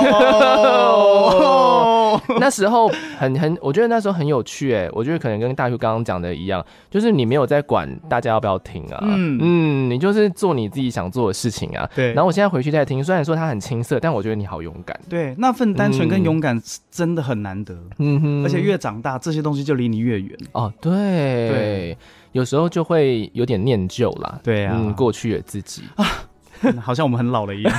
[2.41, 11.87] 那时候很很，我觉得那时候很有趣哎，我觉得可能跟大叔刚刚讲的一样，就是你没有在管大家要不要听啊，嗯嗯，你就是做你自己想做的事情啊。
[11.95, 12.15] 对。
[12.15, 14.99] 然后我现在回去再听，虽然说它很青涩，但我觉得你好勇敢。
[15.07, 16.59] 对，那份单纯跟勇敢
[16.91, 17.77] 真的很难得。
[17.99, 20.73] 嗯哼，而且越长大，这些东西就离你越远哦。
[20.81, 20.91] 对
[21.51, 21.99] 对，
[22.33, 24.41] 有时候就会有点念旧啦。
[24.43, 26.07] 对啊，嗯，过去的自己啊，
[26.81, 27.73] 好像我们很老了一样。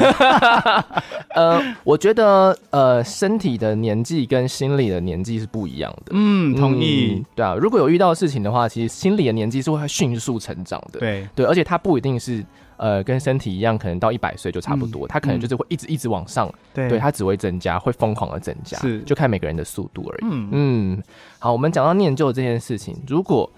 [1.35, 6.11] 呃，我觉得呃，身体的年纪跟心理的年纪是不一样的。
[6.11, 7.15] 嗯，同意。
[7.17, 10.99] 嗯，对啊，如果有遇到事情的话，其实心理的年纪是会迅速成长的。
[10.99, 12.43] 对对，而且它不一定是。
[12.79, 20.19] 呃，跟身体一样，可能到一百岁就差不多，它、嗯、可能就是会一直一直往上，对，对，它只会增加，会疯狂的增加，是，就看每个人的速度而已。
[20.29, 21.03] 嗯嗯，
[21.39, 23.51] 好，我们讲到念旧这件事情，如果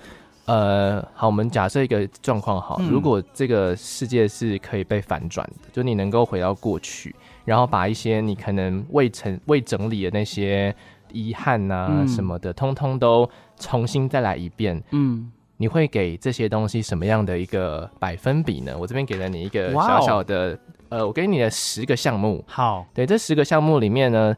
[0.50, 10.76] 呃，好，我们假设一个状况，好，如果这个世界是可以被反转的，就你能够回到过去，然后把一些你可能未成未整理的那些
[11.12, 15.32] 遗憾啊什么的，嗯、通通都重新再来一遍，嗯。
[15.62, 18.74] 你会给这些东西什么样的一个百分比呢？
[18.80, 22.42] 我这边给了你一个小小的，Wow 呃，我给你的十个项目。
[22.48, 24.34] 好，对，这十个项目里面呢，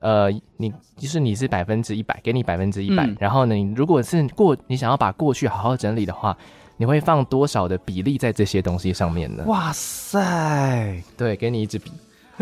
[0.00, 3.08] 呃，你就是你是百分之一百，给你百分之一百。
[3.18, 6.36] 然后呢，你如果是过，你想要把过去好好整理的话，
[6.76, 9.44] 你会放多少的比例在这些东西上面呢？
[9.46, 11.92] 哇塞，对，给你一支笔，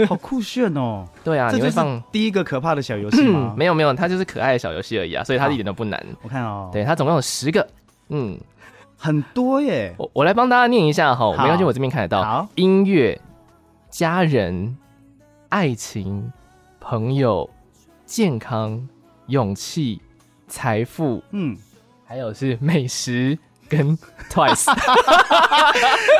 [0.06, 1.04] 好酷炫哦！
[1.24, 3.52] 对啊，你会放第一个可怕的小游戏吗？
[3.58, 6.00] 没有没有，它就是可爱的小游戏而已啊，所以它一点都不难。
[6.22, 7.66] 我看哦，对，它总共有十个。
[8.10, 8.38] 嗯，
[8.96, 9.92] 很多耶。
[9.98, 12.22] 我我来帮大家念一下哈，没关系，我这边看得到。
[12.22, 13.20] 好，音乐、
[13.90, 14.76] 家人、
[15.48, 16.32] 爱情、
[16.90, 17.50] 朋友、
[18.06, 18.88] 健康、
[19.26, 20.00] 勇气、
[20.48, 21.54] 财富，嗯，
[22.06, 23.38] 还有是美食。
[23.68, 23.94] 跟
[24.30, 24.64] Twice，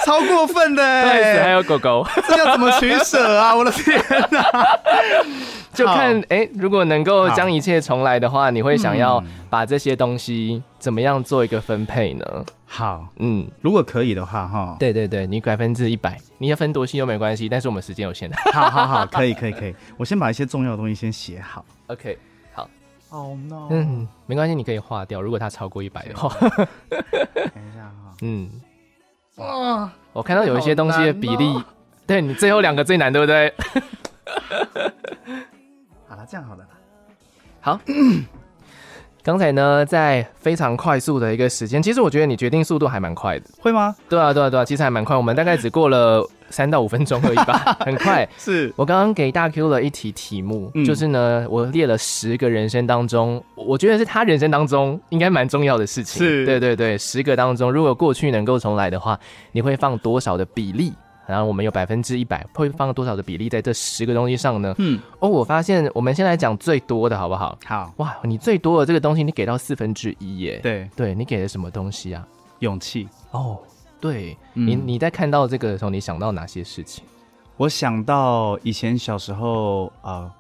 [0.05, 3.57] 超过分的 Twice 还有狗狗，这要怎么取舍啊？
[3.57, 3.99] 我的天
[4.31, 4.79] 哪！
[5.79, 12.45] 就看哎、欸，如果能够将一切重来的话，你会想要把这些东西怎么样做一个分配呢？
[12.67, 18.37] 好，嗯，如果可以的话，哈，对对对，你百分之一百，你要分多细都没关系，但是我们时间有限 的。
[18.53, 21.65] 好好好，可以可以可以，我先把一些重要的东西先写好。
[21.87, 22.19] OK。
[23.11, 23.69] Oh no！
[23.71, 25.23] 嗯，没关系，你可以划掉。
[25.23, 26.29] 如果它超过一百的话，
[26.91, 28.15] 等一下哈。
[28.21, 28.51] 嗯，
[29.37, 31.59] 哇，我看到有一些东西的比例，
[32.07, 33.51] 对你最后两个最难，对不对？
[36.19, 36.67] 好了，这样好了。
[37.61, 37.81] 好。
[39.23, 43.95] 刚才呢，在非常快速的一个时间，其实我觉得你决定速度还蛮快的，会吗？
[44.09, 45.15] 对啊，对啊，对啊，其实还蛮快。
[45.15, 48.27] 我们大概只过了 三到五分钟而已吧， 很快。
[48.39, 56.27] 是我刚刚给大 Q 了一题题目，嗯、就是呢，我列了十个人生当中，我觉得是他人生当中应该蛮重要的事情。
[56.27, 59.19] 是，对对对，十个当中，如果过去能够重来的话，
[59.53, 60.95] 你会放多少的比例？
[61.29, 64.75] 然后我们有百分之一百，会放多少的比例在这十个东西上呢？
[64.79, 67.59] 嗯，哦，我发现我们先来讲最多的好不好？
[67.67, 70.59] 好，哇，你最多的这个东西，你给到四分之一耶。
[70.63, 72.27] 对，对你给了什么东西啊？
[72.61, 73.07] 勇气。
[73.33, 73.59] 哦，
[74.01, 77.05] 对，嗯、你你在看到这个的时候，你想到哪些事情？
[77.59, 80.33] 我想到以前小时候啊，呃、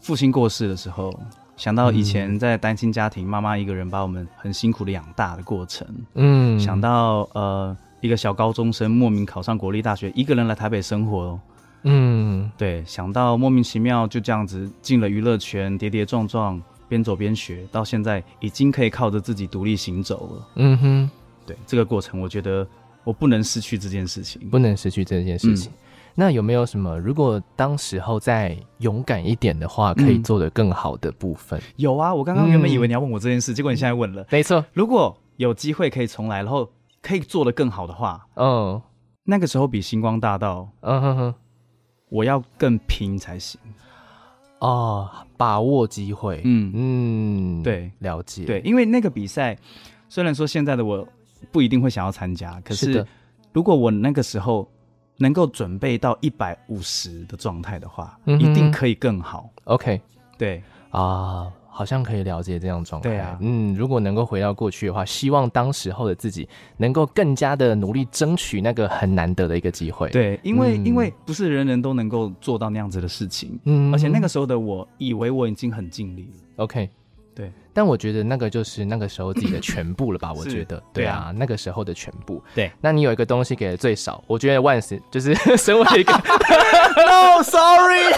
[0.00, 1.12] 父亲过世的时候，
[1.58, 5.86] 想到以前在单亲家庭，妈妈一个人把我们很辛苦的养大的过程。
[6.14, 7.76] 嗯，想到呃。
[8.00, 11.40] 一个小高中生莫名考上国立大学，一个人来台北生活哦。
[11.84, 20.48] 嗯，对，想到莫名其妙就这样子进了娱乐圈，跌跌撞撞，边走边学，到现在已经可以靠着自己独立行走了。
[20.56, 21.10] 嗯哼，
[21.46, 22.66] 对，这个过程，我觉得
[23.02, 25.72] 我不能失去这件事情，不能失去这件事情。
[25.72, 25.74] 嗯，
[26.14, 31.58] 那有没有什么，如果当时候再勇敢一点的话，可以做得更好的部分？
[31.58, 34.26] 嗯，有啊，我刚刚原本以为你要问我这件事，嗯，结果你现在问了。
[34.30, 36.68] 没错，如果有机会可以重来，然后。
[37.02, 38.80] 可以做得更好的话，嗯，
[39.24, 41.34] 那个时候比星光大道，嗯哼哼，
[42.08, 43.60] 我要更拼才行。
[44.58, 45.08] 哦，
[45.38, 46.72] 把握机会，嗯。
[46.74, 49.56] 嗯，对，了解，对，因为那个比赛，
[50.08, 51.06] 虽然说现在的我
[51.50, 53.06] 不一定会想要参加，可是
[53.52, 54.68] 如果我那个时候
[55.16, 59.48] 能够准备到一百五十的状态的话，嗯、一定可以更好。
[59.64, 60.00] OK，
[60.36, 60.62] 对。
[60.90, 61.50] 啊。
[61.80, 63.08] 好像可以了解这样状态。
[63.08, 70.10] 对啊，嗯，如果能够回到过去的话，希望当时候的自己能够更加的努力，争取那个很难得的一个机会。
[70.10, 73.58] 对，因为、嗯、因为不是人人都能够做到那样子的事情。
[73.64, 76.64] 嗯，而且那个时候的我以为我已经很尽力了。
[76.64, 76.90] OK，对。
[77.80, 80.30] 但我觉得那个就是那个时候自己的全部了吧？
[80.36, 82.44] 我觉得，对啊，那个时候的全部。
[82.54, 86.12] 对，那你有一个东西给的最少，我觉得万斯就是 身为一个，
[87.08, 88.12] No sorry，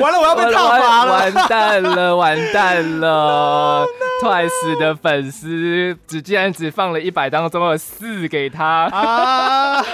[0.00, 3.86] 完了，我要被挞伐了，完蛋了，完蛋了
[4.22, 9.84] ，Twice 的粉丝只竟然只放了一百当中的四给他啊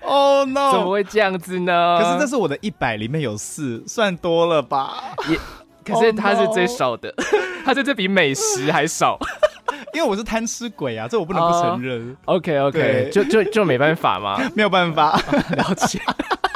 [0.00, 1.98] ！Oh no，怎么会这样子呢？
[2.00, 4.94] 可是这是我的一百里面有四，算多了吧？
[5.28, 5.38] 也。
[5.84, 7.12] 可是他是最少的，
[7.64, 9.18] 他在这比美食还少，
[9.94, 12.00] 因为我是贪吃鬼啊，这我不能不承认。
[12.00, 15.12] Uh, OK OK，就就就没办法嘛， 没有办法，
[15.56, 16.00] 了解。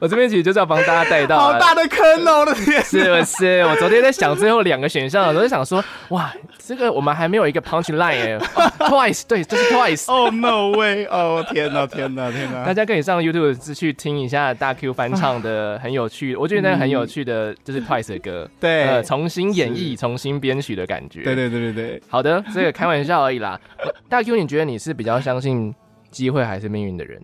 [0.00, 2.40] 我这边其实就是要帮大家带到，好大的坑哦！
[2.40, 3.60] 我的天，是不是？
[3.66, 8.40] 我昨天在想最后两个选项的时候，就想说，哇，这个我们还没有一个 punch line 哎、哦、，
[8.88, 10.06] Twice，对，就是 Twice。
[10.10, 11.04] Oh no way！
[11.04, 12.64] 哦天哪，天哪，天哪！
[12.64, 21.22] 大家可以上 YouTube 去听一下大 Q 翻唱的很有趣，我觉得那个很有趣的，就是 Twice 的歌，对，呃，重新演绎、重新编曲的感觉。
[21.22, 22.02] 对对对对对。
[22.08, 23.60] 好的，这个开玩笑而已啦。
[24.08, 25.74] 大 Q，你觉得你是比较相信
[26.10, 27.22] 机会还是命运的人？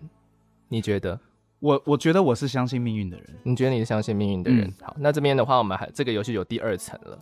[0.69, 1.19] 你觉得？
[1.59, 4.61] 我我觉得我是相信命运的人，你觉得你是相信命运的人？
[4.61, 7.19] 嗯、好，那这边的话，我们还这个游戏有第二层了。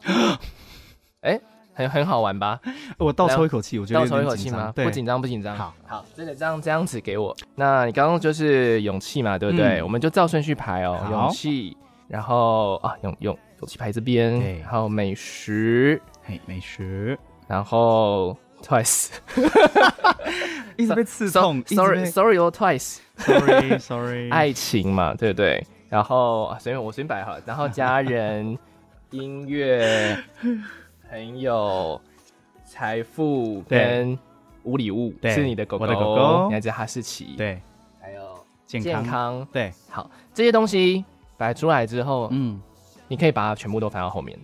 [1.22, 1.42] 哎、欸，
[1.74, 2.60] 很很好玩吧？
[2.98, 4.74] 我倒抽一口气，我觉得倒抽一口气吗？
[4.76, 5.56] 不紧张，不紧张。
[5.58, 7.36] 好，好，这个这样这样子给我。
[7.56, 9.80] 那你刚刚就是勇气嘛，对不对？
[9.80, 11.00] 嗯、我们就照顺序排哦。
[11.10, 17.18] 勇气，然后啊，勇勇勇气排这边，然后美食，嘿，美食，
[17.48, 19.10] 然后 Twice，
[20.84, 21.62] 一直被刺痛。
[21.68, 22.98] So, sorry，sorry，哦，Twice。
[23.18, 25.66] Sorry, Sorry， 爱情嘛，对不对？
[25.90, 28.58] 然后随便我随便摆好，然后家人、
[29.12, 30.18] 音乐、
[31.10, 32.02] 朋友、
[32.66, 34.18] 财富跟
[34.64, 37.62] 无礼物是你的狗狗，我的狗狗，你还记得哈士奇，对，
[38.02, 38.22] 还有
[38.66, 41.06] 健康，健康，对，好，这些东西
[41.38, 42.60] 摆出来之后，嗯，
[43.08, 44.38] 你可以把它全部都翻到后面，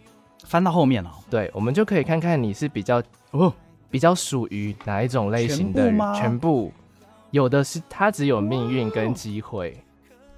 [0.46, 3.52] 翻到后面哦，对，我们就可以看看你是比较哦，
[3.92, 6.72] 比较属于哪一种类型的人，全部。
[7.30, 9.78] 有的是他只有命运跟机会，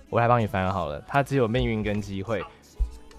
[0.10, 1.02] 我来帮你翻好了。
[1.08, 2.44] 他只有命运跟机会，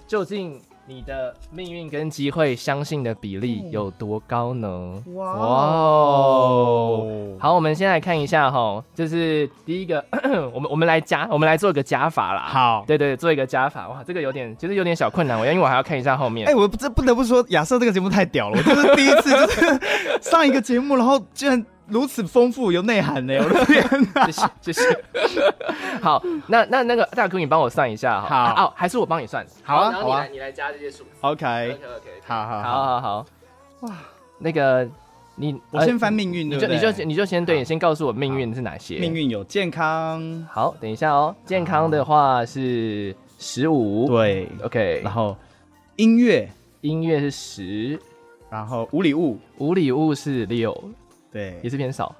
[0.07, 5.03] 究竟你的命运跟机会相信的比例有多高呢？
[5.15, 7.07] 哇哦！
[7.41, 10.05] 好，我们先来看一下哈，就是第一个，
[10.53, 12.43] 我们我们来加，我们来做一个加法啦。
[12.47, 13.89] 好，对，对对，做一个加法。
[13.89, 16.47] 哇，这个有点其实有点小困难，我因为我还要看一下后面。
[16.47, 19.81] 哎、欸，我这不得不说，亚瑟这个节目太屌了，我就是第一次 就是
[20.21, 21.65] 上一个节目，然后居然。
[21.87, 23.35] 如此丰富有内涵呢！
[23.45, 25.55] 我的天哪，谢谢谢谢。
[26.01, 28.55] 好，那那那个大哥，你帮我算一下哈。
[28.55, 29.47] 好，哦，还是我帮你算。
[29.63, 31.05] 好啊，好啊，你来加这些数。
[31.21, 33.27] OK OK OK，好好好好好。
[33.81, 33.91] 哇，
[34.39, 34.89] 那个
[35.37, 38.99] 你我先翻命运，你就你就你就先对，你先告诉我命运是哪些？
[38.99, 40.47] 命运有健康。
[40.51, 44.07] 好，等一下哦，健康的话是十五。
[44.09, 45.03] 对，OK。
[45.05, 45.37] 然后
[45.97, 46.49] 音乐，
[46.81, 48.01] 音乐是十。
[48.51, 50.73] 然后无礼物，无礼物是六。
[51.35, 52.15] 对，也是偏少，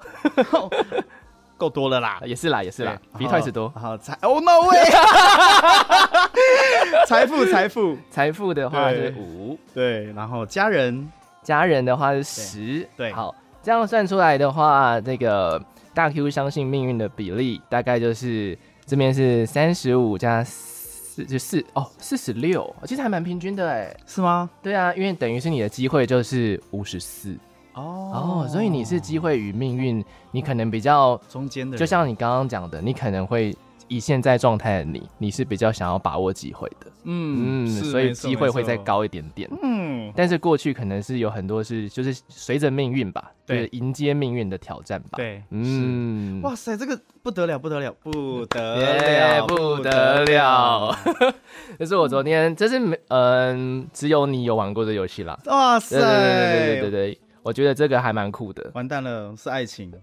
[1.55, 3.69] 够多了啦，也是啦，也是啦，比 Twice 多。
[3.69, 4.83] 好，财，Oh no way！
[7.07, 11.09] 财富，财富，财富的话是五，对，然后家人，
[11.41, 24.49] 家人的话是十，对，好，这样算出来的话，这个大 Q 相信命运的比例大概就是这边是三十五加四就四哦，四十六，其实还蛮平均的哎，是吗？
[24.61, 27.33] 对啊，因为等于是你的机会就是五十四。
[27.75, 33.55] 哦哦，所以你是机会与命运，你可能比较中间的，就像你刚刚讲的，你可能会
[33.87, 50.97] 以现在状态的你，你是比较想要把握机会的，嗯嗯，所以机会会再高一点点，嗯，但是过去可能是有很多是就是随着命运吧，对，迎接命运的挑战吧，对，嗯，哇塞，这个不得了，不得了，不得了，不得了，
[51.77, 57.19] 这是我昨天，这是嗯，只有你有玩过的游戏啦，哇塞，对对对对对对。
[57.45, 58.71] 我觉得这个还蛮酷的。
[58.73, 59.93] 完蛋了，是爱情，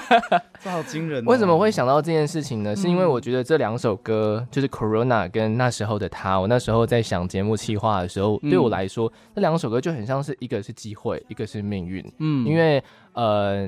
[0.60, 1.30] 这好惊人哦。
[1.30, 2.76] 为什么会想到这件事情呢？
[2.76, 12.04] 是因为我觉得这两首歌，就是 Corona 跟那时候的他，我那时候在想节目企划的时候，对我来说，那两首歌就很像是一个是机会，一个是命运。
[12.18, 13.66] 嗯，因为呃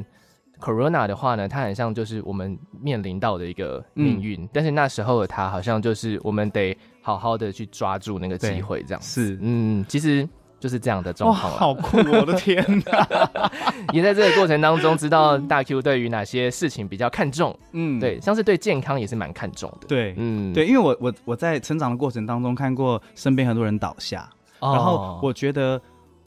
[0.60, 9.00] ，Corona 的话呢，它很像就是我们面临到的一个命运，但是那时候的他好像就是我们得好好的去抓住那个机会，这样。
[9.00, 10.28] 是，嗯，其实。
[10.64, 11.98] 就是这样的状况，好酷！
[11.98, 13.50] 我的天哪，
[13.92, 17.54] 也在这个过程当中，知道大 Q 对于哪些事情比较看重。
[17.72, 19.86] 嗯，对，像是对健康也是蛮看重的。
[19.86, 24.26] 对，嗯，对，因为我我我在成长的过程当中看过身边很多人倒下，
[24.60, 25.78] 哦、然后我觉得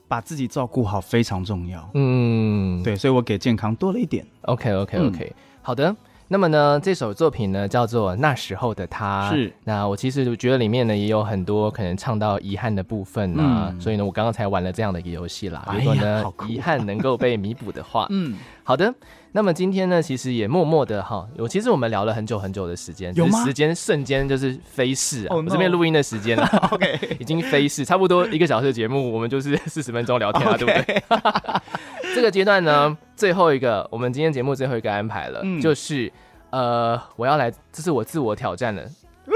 [0.07, 1.89] 把自己照顾好非常重要。
[1.95, 4.23] 嗯，对，所以我给健康多了一点。
[4.41, 5.95] OK OK OK，、嗯、好的。
[6.29, 9.29] 那么呢，这首作品呢叫做《那时候的他》。
[9.33, 9.53] 是。
[9.63, 15.65] 那我其实觉得里面呢也有很多可能唱到遗憾的部分啊，嗯、所以呢，我刚刚才玩了这样的一个游戏啦。
[15.73, 18.93] 如果呢遗憾能够被弥补的话，嗯，好的。
[19.33, 23.43] 那么今天呢，其实也默默的哈，我其实我们聊了很久很久的时间，有吗？
[23.45, 25.45] 时间瞬间就是飞逝啊！Oh.
[25.45, 31.03] 我这边录音的时间了， OK， 已经飞逝，差不多一个小时的节目，我们就是四十分钟聊天了.对不对？
[32.17, 36.11] 这个阶段呢，最后一个，我们今天节目最后一个安排了，嗯、就是
[36.49, 38.81] 呃，我要来，这是我自我挑战的。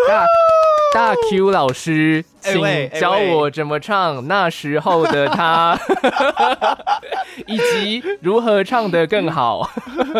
[0.08, 0.26] 大
[0.96, 2.60] 大 Q 老师，请
[3.00, 5.78] 教我怎么唱 那时候的他，
[7.46, 9.70] 以及如何唱得更好。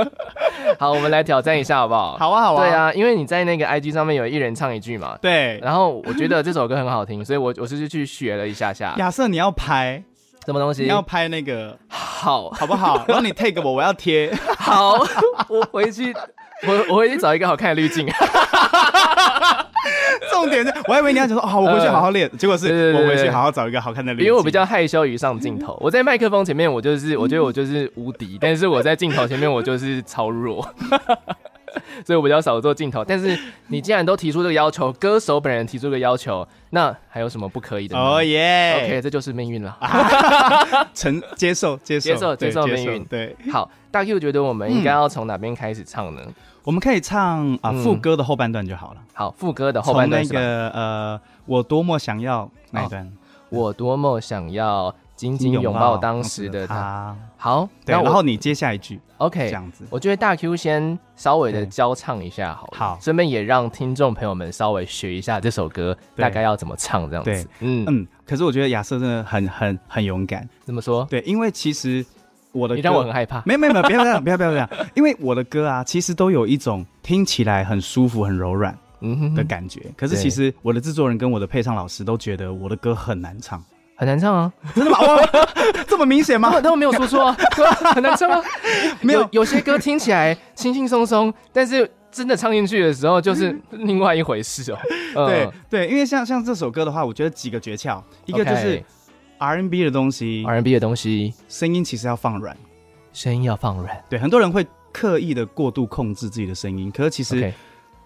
[0.78, 2.16] 好，我们来挑战一下好不好？
[2.20, 2.64] 好啊，好啊。
[2.64, 5.18] 对啊，因为你在那个 IG 上面有一人唱一句嘛。
[5.20, 5.60] 对。
[5.64, 8.94] 然后我觉得这首歌很好听，所以我我是去学了一下下。
[9.00, 10.04] 亚瑟，你要拍
[10.46, 10.84] 什么东西？
[10.84, 11.76] 你要拍那个
[12.22, 13.04] 好，好不好？
[13.10, 14.32] 然后你 take 我，我要贴。
[14.56, 14.94] 好，
[15.50, 16.14] 我回去。
[16.68, 18.08] 我我回去找一个好看的滤镜。
[20.32, 22.30] 重点是，我还以为你要讲说，哦，我回去好好练。
[22.38, 24.28] 结果是我回去好好找一个好看的滤镜。
[24.28, 30.64] 因为我比较害羞于上镜头，我在麦克风前面，我就是我觉得我就是无敌，但是我在镜头前面，我就是超弱。
[32.06, 33.04] 所以我比较少做镜头。
[33.04, 37.98] 但是你既然都提出这个要求，歌手本人提出这个要求，那还有什么不可以的？
[37.98, 39.78] 哦耶！OK，这就是命运了。
[40.94, 43.06] 承接受接受接受接受命运。
[43.06, 46.22] 对，好，大 Q 觉得我们应该要从哪边开始唱呢？
[46.64, 49.02] 我们可以唱啊副歌的后半段就好了。
[49.14, 53.12] 好，副歌的后半段那个呃，我多么想要那一段，
[53.50, 57.16] 我多么想要紧紧拥抱当时的他。
[57.38, 59.86] 好，然后你接下一句，OK，这样子。
[59.90, 67.48] 我觉得大 Q 先稍微的教唱一下好了，好，顺便也让听众朋友们稍微学一下这首歌大概要怎么唱这样子。
[67.60, 68.08] 嗯嗯。
[68.26, 70.48] 可是我觉得亚瑟真的很很很勇敢。
[70.64, 71.06] 怎么说？
[71.10, 72.04] 对，因为其实。
[72.54, 73.42] 我的歌你让我很害怕。
[73.46, 74.70] 没有没有没有，不要这样，不要不要这样。
[74.94, 79.80] 因为我的歌啊，其实都有一种听起来很舒服、很柔软嗯的感觉。
[79.96, 83.64] 可是其实我的制作人跟我的配唱老师都觉得我的歌很难唱，
[84.02, 84.52] 很难唱啊！
[84.74, 84.98] 真的吗？
[85.88, 86.60] 这么明显吗？
[86.60, 87.38] 他们没有说错啊，
[87.94, 88.42] 很难唱啊。
[89.00, 94.80] 没有，有些歌听起来轻轻松松，但是真的唱进去的时候就是另外一回事哦。
[95.30, 98.84] 对对，因为像像这首歌的话，我觉得几个诀窍，一个就是。
[99.38, 102.58] R N B 的东西，R N B 的东西，声音其实要放软，
[103.14, 104.04] 声音要放软。
[104.08, 107.52] 对，很多人会刻意的过度控制自己的声音，可是其实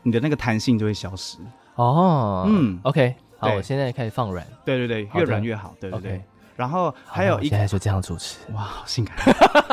[0.04, 1.38] 你的那个弹性就会消失。
[1.76, 3.14] 哦，嗯，OK，
[3.50, 4.46] 好，我现在开始放软。
[4.64, 5.74] 对对对，越软越好。
[5.80, 6.22] 对对对。
[6.56, 9.18] 然后还有一个，现在就这样主持，哇，好性感，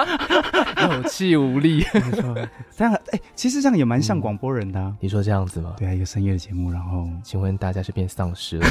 [0.91, 1.87] 有气无力。
[1.95, 2.35] 没错，
[2.77, 4.93] 这样哎，其实这样也蛮像广播人的。
[4.99, 5.75] 你说这样子吗？
[5.79, 8.67] 对啊，一个深夜的节目，然后，请问大家是变丧尸了？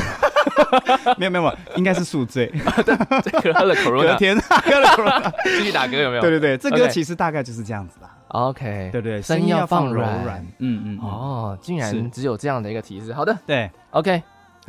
[1.18, 2.52] 没有没有，应该是宿醉。
[2.60, 6.22] 喝了 Corona，天， 喝了 Corona，继续打歌有没有？
[6.22, 8.10] 对对对，这歌其实大概就是这样子啦。
[8.28, 10.46] OK，对对，声音要放软。
[10.58, 11.00] 嗯嗯。
[11.00, 13.14] 哦，竟然只有这样的一个提示。
[13.14, 14.22] 好的，对，OK。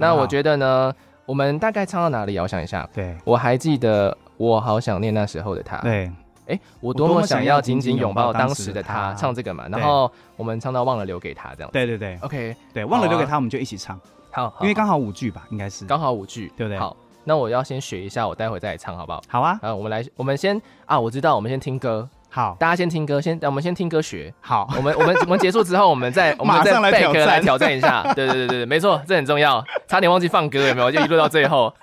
[0.03, 0.93] 那我觉得呢，
[1.25, 2.39] 我们大概唱到哪里？
[2.39, 2.89] 我想一下。
[2.93, 5.77] 对，我还记得，我好想念那时候的他。
[5.79, 6.11] 对，
[6.49, 9.69] 哎，我多么想要紧紧拥抱当时的他，唱这个嘛。
[9.69, 11.71] 然后我们唱到忘了留给他这样。
[11.73, 13.99] 对对对，OK，对，忘了留给他，我们就一起唱。
[14.33, 16.79] 好，因为刚好五句吧，应该是刚好五句，对不对？
[16.79, 19.23] 好，那我要先学一下，我待会再来唱，好不好？
[19.29, 22.09] 好啊，啊，我们来，我们先啊，我知道，我们先听歌。
[22.35, 24.33] 好，大家先听歌，先，我们先听歌学。
[24.41, 28.03] 好，我们我们我们结束之后，我们再 我们再来挑战来挑战一下。
[28.15, 29.63] 对对对对，没错，这很重要。
[29.87, 30.91] 差点忘记放歌，有没有？
[30.91, 31.75] 就一路到最后，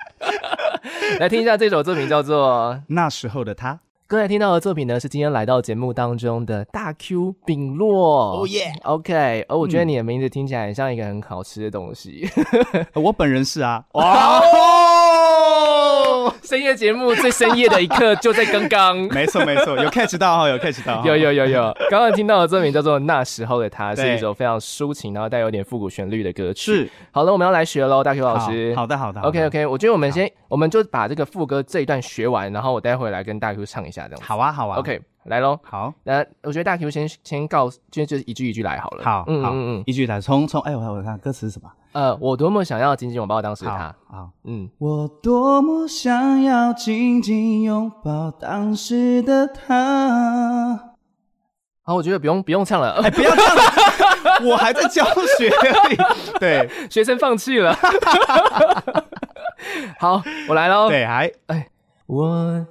[1.21, 3.73] 来听一下这首作品，叫做《那时候的他》。
[4.07, 8.41] 刚才听到的作品呢，是今天来到节目当中的大 Q 丙洛。
[8.41, 9.45] 哦耶，OK。
[9.47, 12.27] 而我觉得你的名字听起来很像一个很好吃的东西。
[12.95, 13.83] 我本人是啊。
[13.91, 14.41] 哇！
[16.43, 18.97] 深夜节目最深夜的一刻就在刚刚。
[19.13, 21.03] 没错没错，有 catch 到哈，有 catch 到。
[21.05, 21.77] 有有有有。
[21.89, 26.71] 刚刚听到的作品叫做《那时候的他》，是一首非常抒情，然后带有点复古旋律的歌曲。
[26.71, 26.89] 是。
[27.11, 28.73] 好了，我们要来学喽，大 Q 老师。
[28.75, 29.21] 好的好的。
[29.21, 34.07] OK OK，我觉得我们先，我们就把这个副歌这一段学完，然后我待会来跟大 Q 唱一下。
[34.07, 34.99] 这样好啊，好啊，OK，
[35.29, 35.57] 来喽。
[35.63, 39.03] 好，那我觉得大 Q 先先告，就就一句一句来好了。
[39.03, 41.71] 好，嗯嗯嗯，一句来，从从，哎，我我看歌词是什么？
[41.91, 43.95] 呃，我多么想要紧紧拥抱当时的他。
[44.09, 50.93] 好，嗯，我多么想要紧紧拥抱当时的他。
[51.83, 53.61] 好，我觉得不用不用唱了，哎，不要唱了，
[54.49, 55.05] 我还在教
[55.37, 55.51] 学。
[56.39, 57.75] 对，学生放弃了。
[59.99, 60.89] 好，我来喽。
[60.89, 61.67] 对，还，哎，
[62.07, 62.65] 我。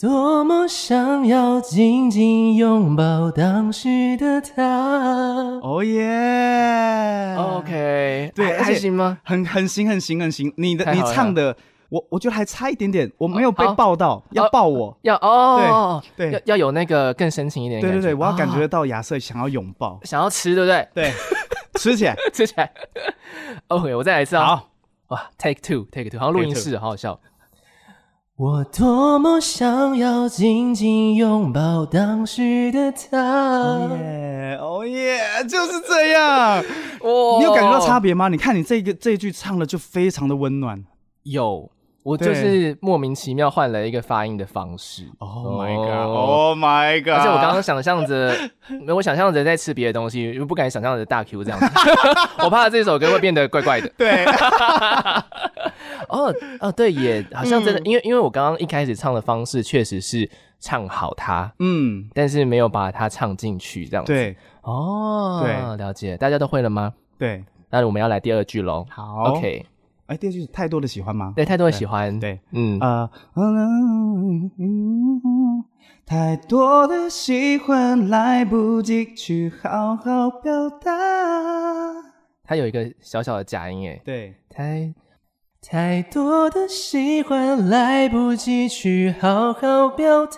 [0.00, 5.60] 多么想要紧紧拥抱当时的他。
[5.62, 9.18] 哦耶，OK，对，还行吗？
[9.22, 10.50] 很很行，很行，很行。
[10.56, 11.54] 你的你唱的
[11.90, 20.88] 我我觉得还差一点点，我没有被抱到，哦、要抱我，哦、要哦，对对，要要有那个更深情一点对对对，我要感觉到亚瑟想要拥抱，哦、想要吃，对不对？
[20.94, 21.12] 对，
[21.78, 22.72] 吃起来，吃起来。
[23.68, 24.38] OK，我再来一次！
[24.38, 24.70] 好，
[25.08, 27.20] 哇，Take two，Take two，好像录音室，好好笑。
[28.40, 36.56] 我多么想要紧紧拥抱当时的他，哦耶，哦耶，就是这样。
[37.04, 38.28] 哇，你有感觉到差别吗？
[38.28, 40.82] 你看你这个这一句唱的就非常的温暖，
[41.24, 41.70] 有。
[42.02, 45.04] 我就是莫名其妙换了一个发音的方式。
[45.18, 47.12] Oh my god！Oh my god！
[47.12, 48.34] 而且我刚刚想象着，
[48.88, 51.66] 我想象着在吃别的东西，又不敢想象着大 Q 这样子，
[52.42, 53.92] 我怕这首歌会变得怪怪的。
[53.98, 54.24] 对。
[56.10, 64.12] 哦哦，对，也好像真的，因为因为我刚刚一开始唱的方式确实是唱好它，嗯，但是没有把它唱进去这样子。
[64.12, 64.36] 对。
[64.62, 66.16] 哦，对，了解。
[66.16, 66.92] 大家都会了吗？
[67.18, 67.42] 对。
[67.70, 68.84] 那我们要来第二句喽。
[68.90, 69.32] 好。
[69.32, 69.64] OK。
[70.06, 71.32] 哎，第二句是太多的喜欢吗？
[71.36, 72.18] 对，太多的喜欢。
[72.18, 73.08] 对，嗯啊，
[76.04, 80.90] 太多的喜欢来不及去好好表达。
[82.42, 84.92] 它有一个小小的假音，哎，对，太
[85.70, 90.32] 太多的喜欢来不及去好好表达。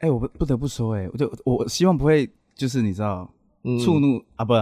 [0.00, 3.26] 哎，我不不得不说，哎，我就我希望不会就是你知道
[3.82, 4.52] 触怒啊，不。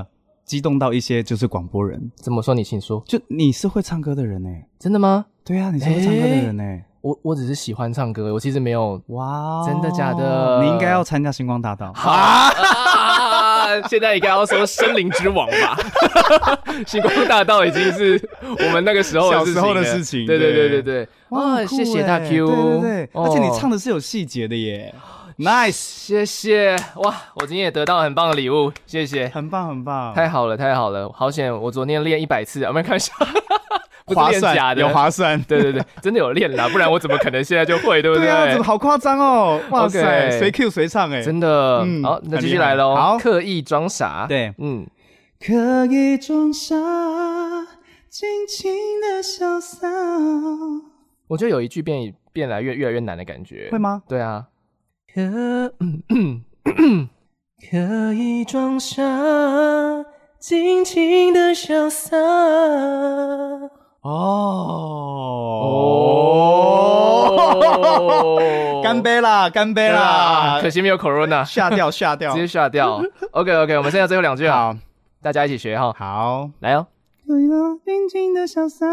[0.44, 2.54] 激动到一些就是广播人怎么说？
[2.54, 3.02] 你请说。
[3.04, 4.48] 就你是会唱歌的人呢？
[4.78, 5.26] 真的吗？
[5.44, 6.62] 对啊，你是会唱歌的人呢。
[7.00, 10.62] 我我只是喜欢唱歌，我其实没有哇，真的假的？
[10.62, 11.92] 你应该要参加星光大道。
[13.80, 13.88] 啊！
[13.88, 15.78] 现在应该要说森林之王吧？
[16.86, 20.26] 星光大道已经是我们那个时候小时候的事情。
[20.26, 21.08] 对对对对对。
[21.30, 22.46] 哇，谢谢大 Q。
[22.46, 24.94] 对对对，而且你唱的是有细节的耶。
[25.38, 27.14] Nice，谢谢哇！
[27.34, 31.52] 我今天也得到很棒的礼物，谢谢，很棒很棒，太好了太好了，好险！
[31.52, 33.14] 我昨天练一百次，有没有看一下？
[34.14, 38.26] 划算，有划算， 对对对，真的有练啦，不然我怎么可能现在就会， 对不对？
[38.26, 39.60] 对啊，怎么好夸张哦！
[39.70, 42.94] 哇塞，随 Q 随唱哎，真的，好，那继续来喽。
[42.94, 44.86] 好，刻意装傻，对，嗯，
[45.44, 46.74] 刻意装傻，
[48.08, 49.88] 尽情的潇洒。
[51.28, 54.02] 我觉得有一句变变来越越来越难的感觉，会吗？
[54.08, 54.46] 对啊。
[55.14, 55.20] 可
[57.70, 59.02] 可以装傻，
[60.38, 62.16] 尽情的潇洒。
[64.02, 64.10] 哦
[67.34, 70.58] 哦，干杯啦，干杯啦！
[70.60, 73.00] 可惜没有 Corona，吓掉，吓掉，直接吓掉。
[73.30, 74.76] OK，OK， 我们剩下最后两句啊，
[75.22, 75.94] 大家一起学哈。
[75.96, 76.86] 好，来哦。
[77.84, 78.86] 尽情的潇洒，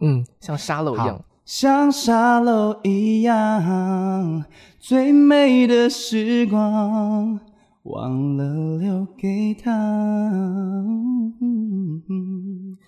[0.00, 4.44] 嗯，像沙漏一样，像沙漏一样。
[4.78, 7.40] 最美的时光，
[7.84, 9.70] 忘了留给他。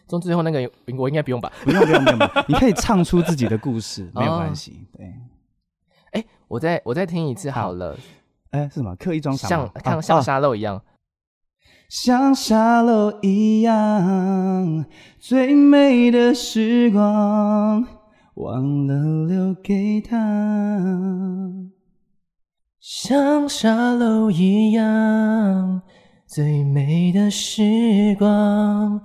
[0.07, 1.51] 从最后那个，我应该不用吧？
[1.65, 4.87] 不用，不用，不用， 你可以唱出自己的故事，没有关系。
[4.97, 5.13] 对，
[6.13, 7.97] 哎，我再我再听一次好了。
[8.51, 8.95] 哎，是什么？
[8.97, 10.81] 刻意装傻，像像像沙漏一样，
[11.89, 14.85] 像沙漏一样，
[15.19, 17.85] 最美的时光，
[18.35, 20.17] 忘了留给他。
[22.87, 25.81] 像沙漏一样，
[26.27, 27.63] 最美的时
[28.19, 29.01] 光，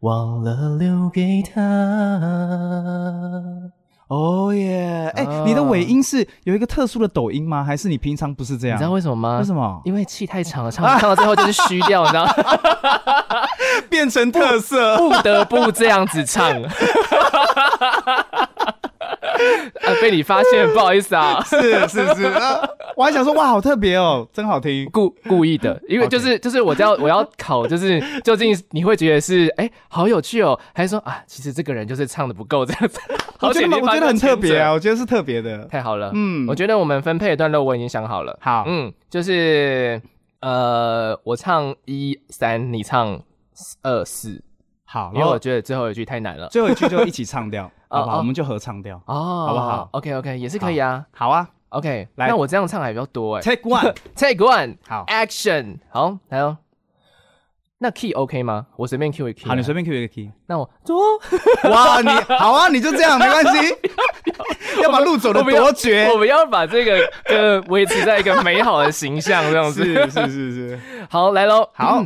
[0.00, 1.60] 忘了留给他。
[4.08, 5.08] 哦耶！
[5.14, 7.62] 哎，你的尾音是有一个特殊的抖音吗？
[7.62, 8.76] 还是你平常不是这样？
[8.76, 9.38] 你知道为什么吗？
[9.38, 9.80] 为什么？
[9.84, 12.34] 因为气太长了，唱唱到最后就是虚掉，你知道吗？
[13.88, 16.60] 变成特色，不，不得不这样子唱。
[19.82, 19.94] 啊！
[20.00, 22.26] 被你发现，不好意思啊， 是是是，
[22.96, 33.00] 我还想说，哇，好特别哦，真好听， 故故意的，因为就是就是我要我要考，就是究竟你会觉得是哎，好有趣哦，还是说啊，其实这个人就是唱的不够这样子？
[33.40, 40.00] 我觉得我觉得很特别啊，我觉得是特别的，太好了，嗯，我觉得我们分配的段落我已经想好了，好，嗯，就是
[40.40, 43.20] 呃，我唱一三，你唱
[43.82, 44.40] 二四，
[44.92, 47.70] 好，因为我觉得最后一句太难了，最后一句就一起唱掉。
[47.88, 48.18] 好不好？
[48.18, 51.02] 我们就合唱掉哦，好不好？OK OK，也是可以啊。
[51.12, 53.40] 好啊，OK，来，那我这样唱还比较多哎。
[53.40, 56.58] Take one，Take one， 好，Action，好，来哦。
[57.78, 58.66] 那 Key OK 吗？
[58.76, 59.48] 我随便 Q 一个 Key。
[59.48, 60.30] 好，你随便 Q 一个 Key。
[60.46, 60.94] 那我走。
[61.70, 63.74] 哇，你好啊，你就这样没关系。
[64.82, 69.82] 要把路走的多绝，我们要把这个呃维持在一个美好的形象，这样子。
[69.84, 70.80] 是是是是。
[71.08, 71.68] 好，来喽。
[71.72, 72.04] 好。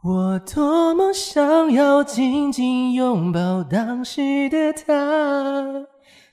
[0.00, 5.86] 我多么想要紧紧拥抱当时的他，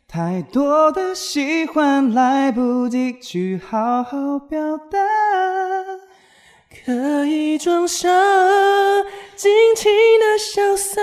[0.08, 5.00] 太多的喜欢来不及去好好表达，
[6.70, 8.08] 刻意装傻，
[9.36, 11.02] 尽情的潇洒，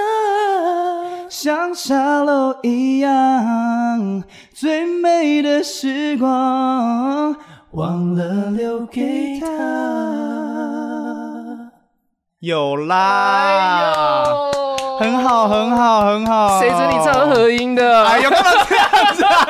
[1.28, 4.22] 像沙漏一样，
[4.54, 7.34] 最美的时光
[7.72, 10.41] 忘了留给他。
[12.42, 14.24] 有啦，
[14.98, 16.58] 很好，很好，很好。
[16.60, 18.04] 谁准你唱合音的？
[18.04, 19.46] 哎呦，干嘛这样子啊？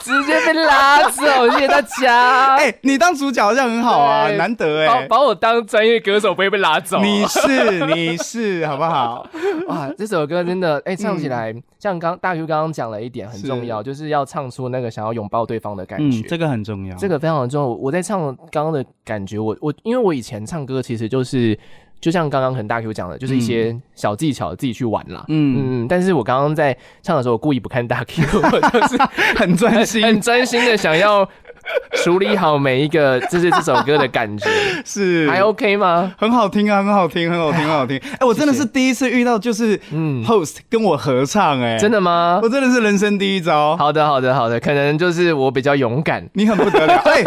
[0.00, 2.54] 直接被拉走，谢谢大家。
[2.62, 4.86] 哎，你当主角好像很好啊，难得哎。
[5.08, 7.00] 把把我当专业歌手不会被拉走。
[7.00, 9.26] 你是你是好不好？
[9.66, 16.22] 哇，这首歌真的哎，唱起来像刚大 Q 刚刚讲了一点很重要，就是要唱出那个想要拥抱对方的感觉。
[16.28, 17.66] 这个很重要，这个非常的重要。
[17.68, 18.20] 我在唱
[18.52, 21.58] 刚刚的感觉，我我因为我以前唱歌其实就是。
[22.00, 25.24] 就像刚刚可能大 Q 讲的，就是一些小技巧自己去玩啦。
[25.28, 28.96] 嗯嗯，但是我刚刚在唱的时候，我故意不看大 Q，我就是
[29.36, 31.28] 很专心、很专心的想要。
[32.04, 34.48] 处理好每一个，就是这首歌的感觉。
[34.84, 35.28] 是。
[35.28, 36.12] 还 OK 吗？
[36.18, 38.00] 很好听啊，很好听，很好听， 很好听。
[38.18, 42.40] 哎，我真的是第一次遇到，就是嗯，host 跟我合唱，哎，真的吗？
[42.42, 43.76] 我真的是人生第一招。
[43.76, 47.24] 好的，好的，好的，可能就是我比较勇敢，你很不得了，哎，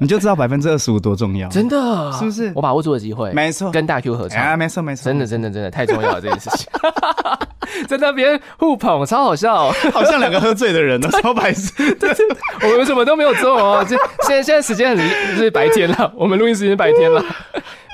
[0.00, 2.12] 你就知道百分之二十五多重要，真的？
[2.12, 2.52] 是不是？
[2.54, 6.66] 我把握住了机会，没错，跟大 Q 合唱，啊，没错，没错，真的，真的，真的太重要了这件事情，
[7.86, 11.72] 在那边互捧，超好笑，好像两个喝醉的人呢，超白痴，
[12.62, 17.24] 我们什么都没有做哦，这现在现在时间很是白天了，我们录音时间白天了，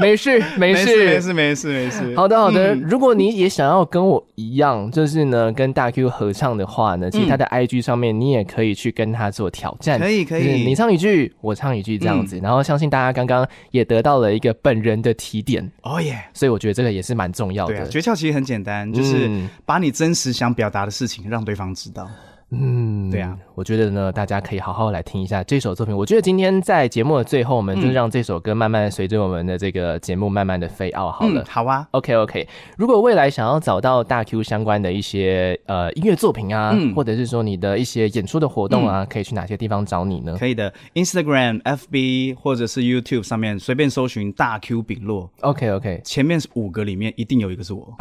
[0.00, 1.06] 没事 没事。
[1.06, 2.16] 没事没事没事。
[2.16, 17.88] 好的好的，如果你也想要跟我一样，就是呢跟大 Q 合唱的话呢，其实他的 IG 上面你也可以去跟他做挑战，可以可以，你唱一句我唱一句这样子，然后相信大家刚刚也得到了一个本人的提点，哦耶，所以我觉得这个也是蛮重要的。
[17.88, 19.30] 诀窍其实很简单，就是
[19.64, 22.08] 把你真实想表达的事情让对方知道。
[22.50, 25.96] 嗯，对啊，我觉得呢，大家可以好好来听一下这首作品。
[25.96, 31.42] 我觉得今天在节目的最后，我们就让这首歌慢慢随着我们的这个节目慢慢的 fade out 好了。
[31.42, 32.46] 嗯、好啊，OK OK。
[32.76, 40.36] 如果未来想要找到大 Q 相关的一些呃音乐作品啊，嗯、或者是说你的一些演出的活动啊，嗯、可以去哪些地方找你呢？
[40.38, 45.28] 可以的，Instagram、FB 或者是 YouTube 上面随便搜寻大 Q 饼落。
[45.40, 47.92] OK OK，前面五个里面一定有一个是我。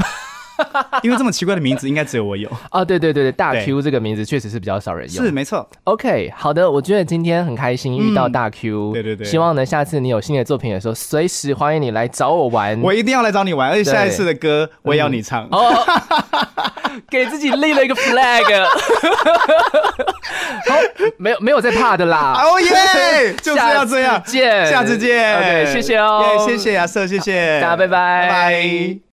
[1.04, 2.50] 因为这么奇怪的名字，应该只有我有。
[2.70, 2.84] 啊！
[2.86, 5.68] 对对对对，大 Q 这个名字确实是比较少人用，是没错。
[5.86, 15.48] OK，好的，我觉得今天很开心遇到大 Q，对对对，希望呢下次你有新的作品的时候，随时欢迎你来找我玩，我一定要来找你玩，而且下一次的歌我也要你唱。
[15.52, 15.74] 哦，
[17.10, 18.64] 给自己立了一个 flag，
[20.68, 20.76] 好，
[21.18, 27.60] 没有没有在怕的啦，哦耶，就是要这样，见，下次见，OK，谢谢哦，谢谢亚瑟，谢谢。
[27.62, 29.04] 大家，拜拜，拜拜。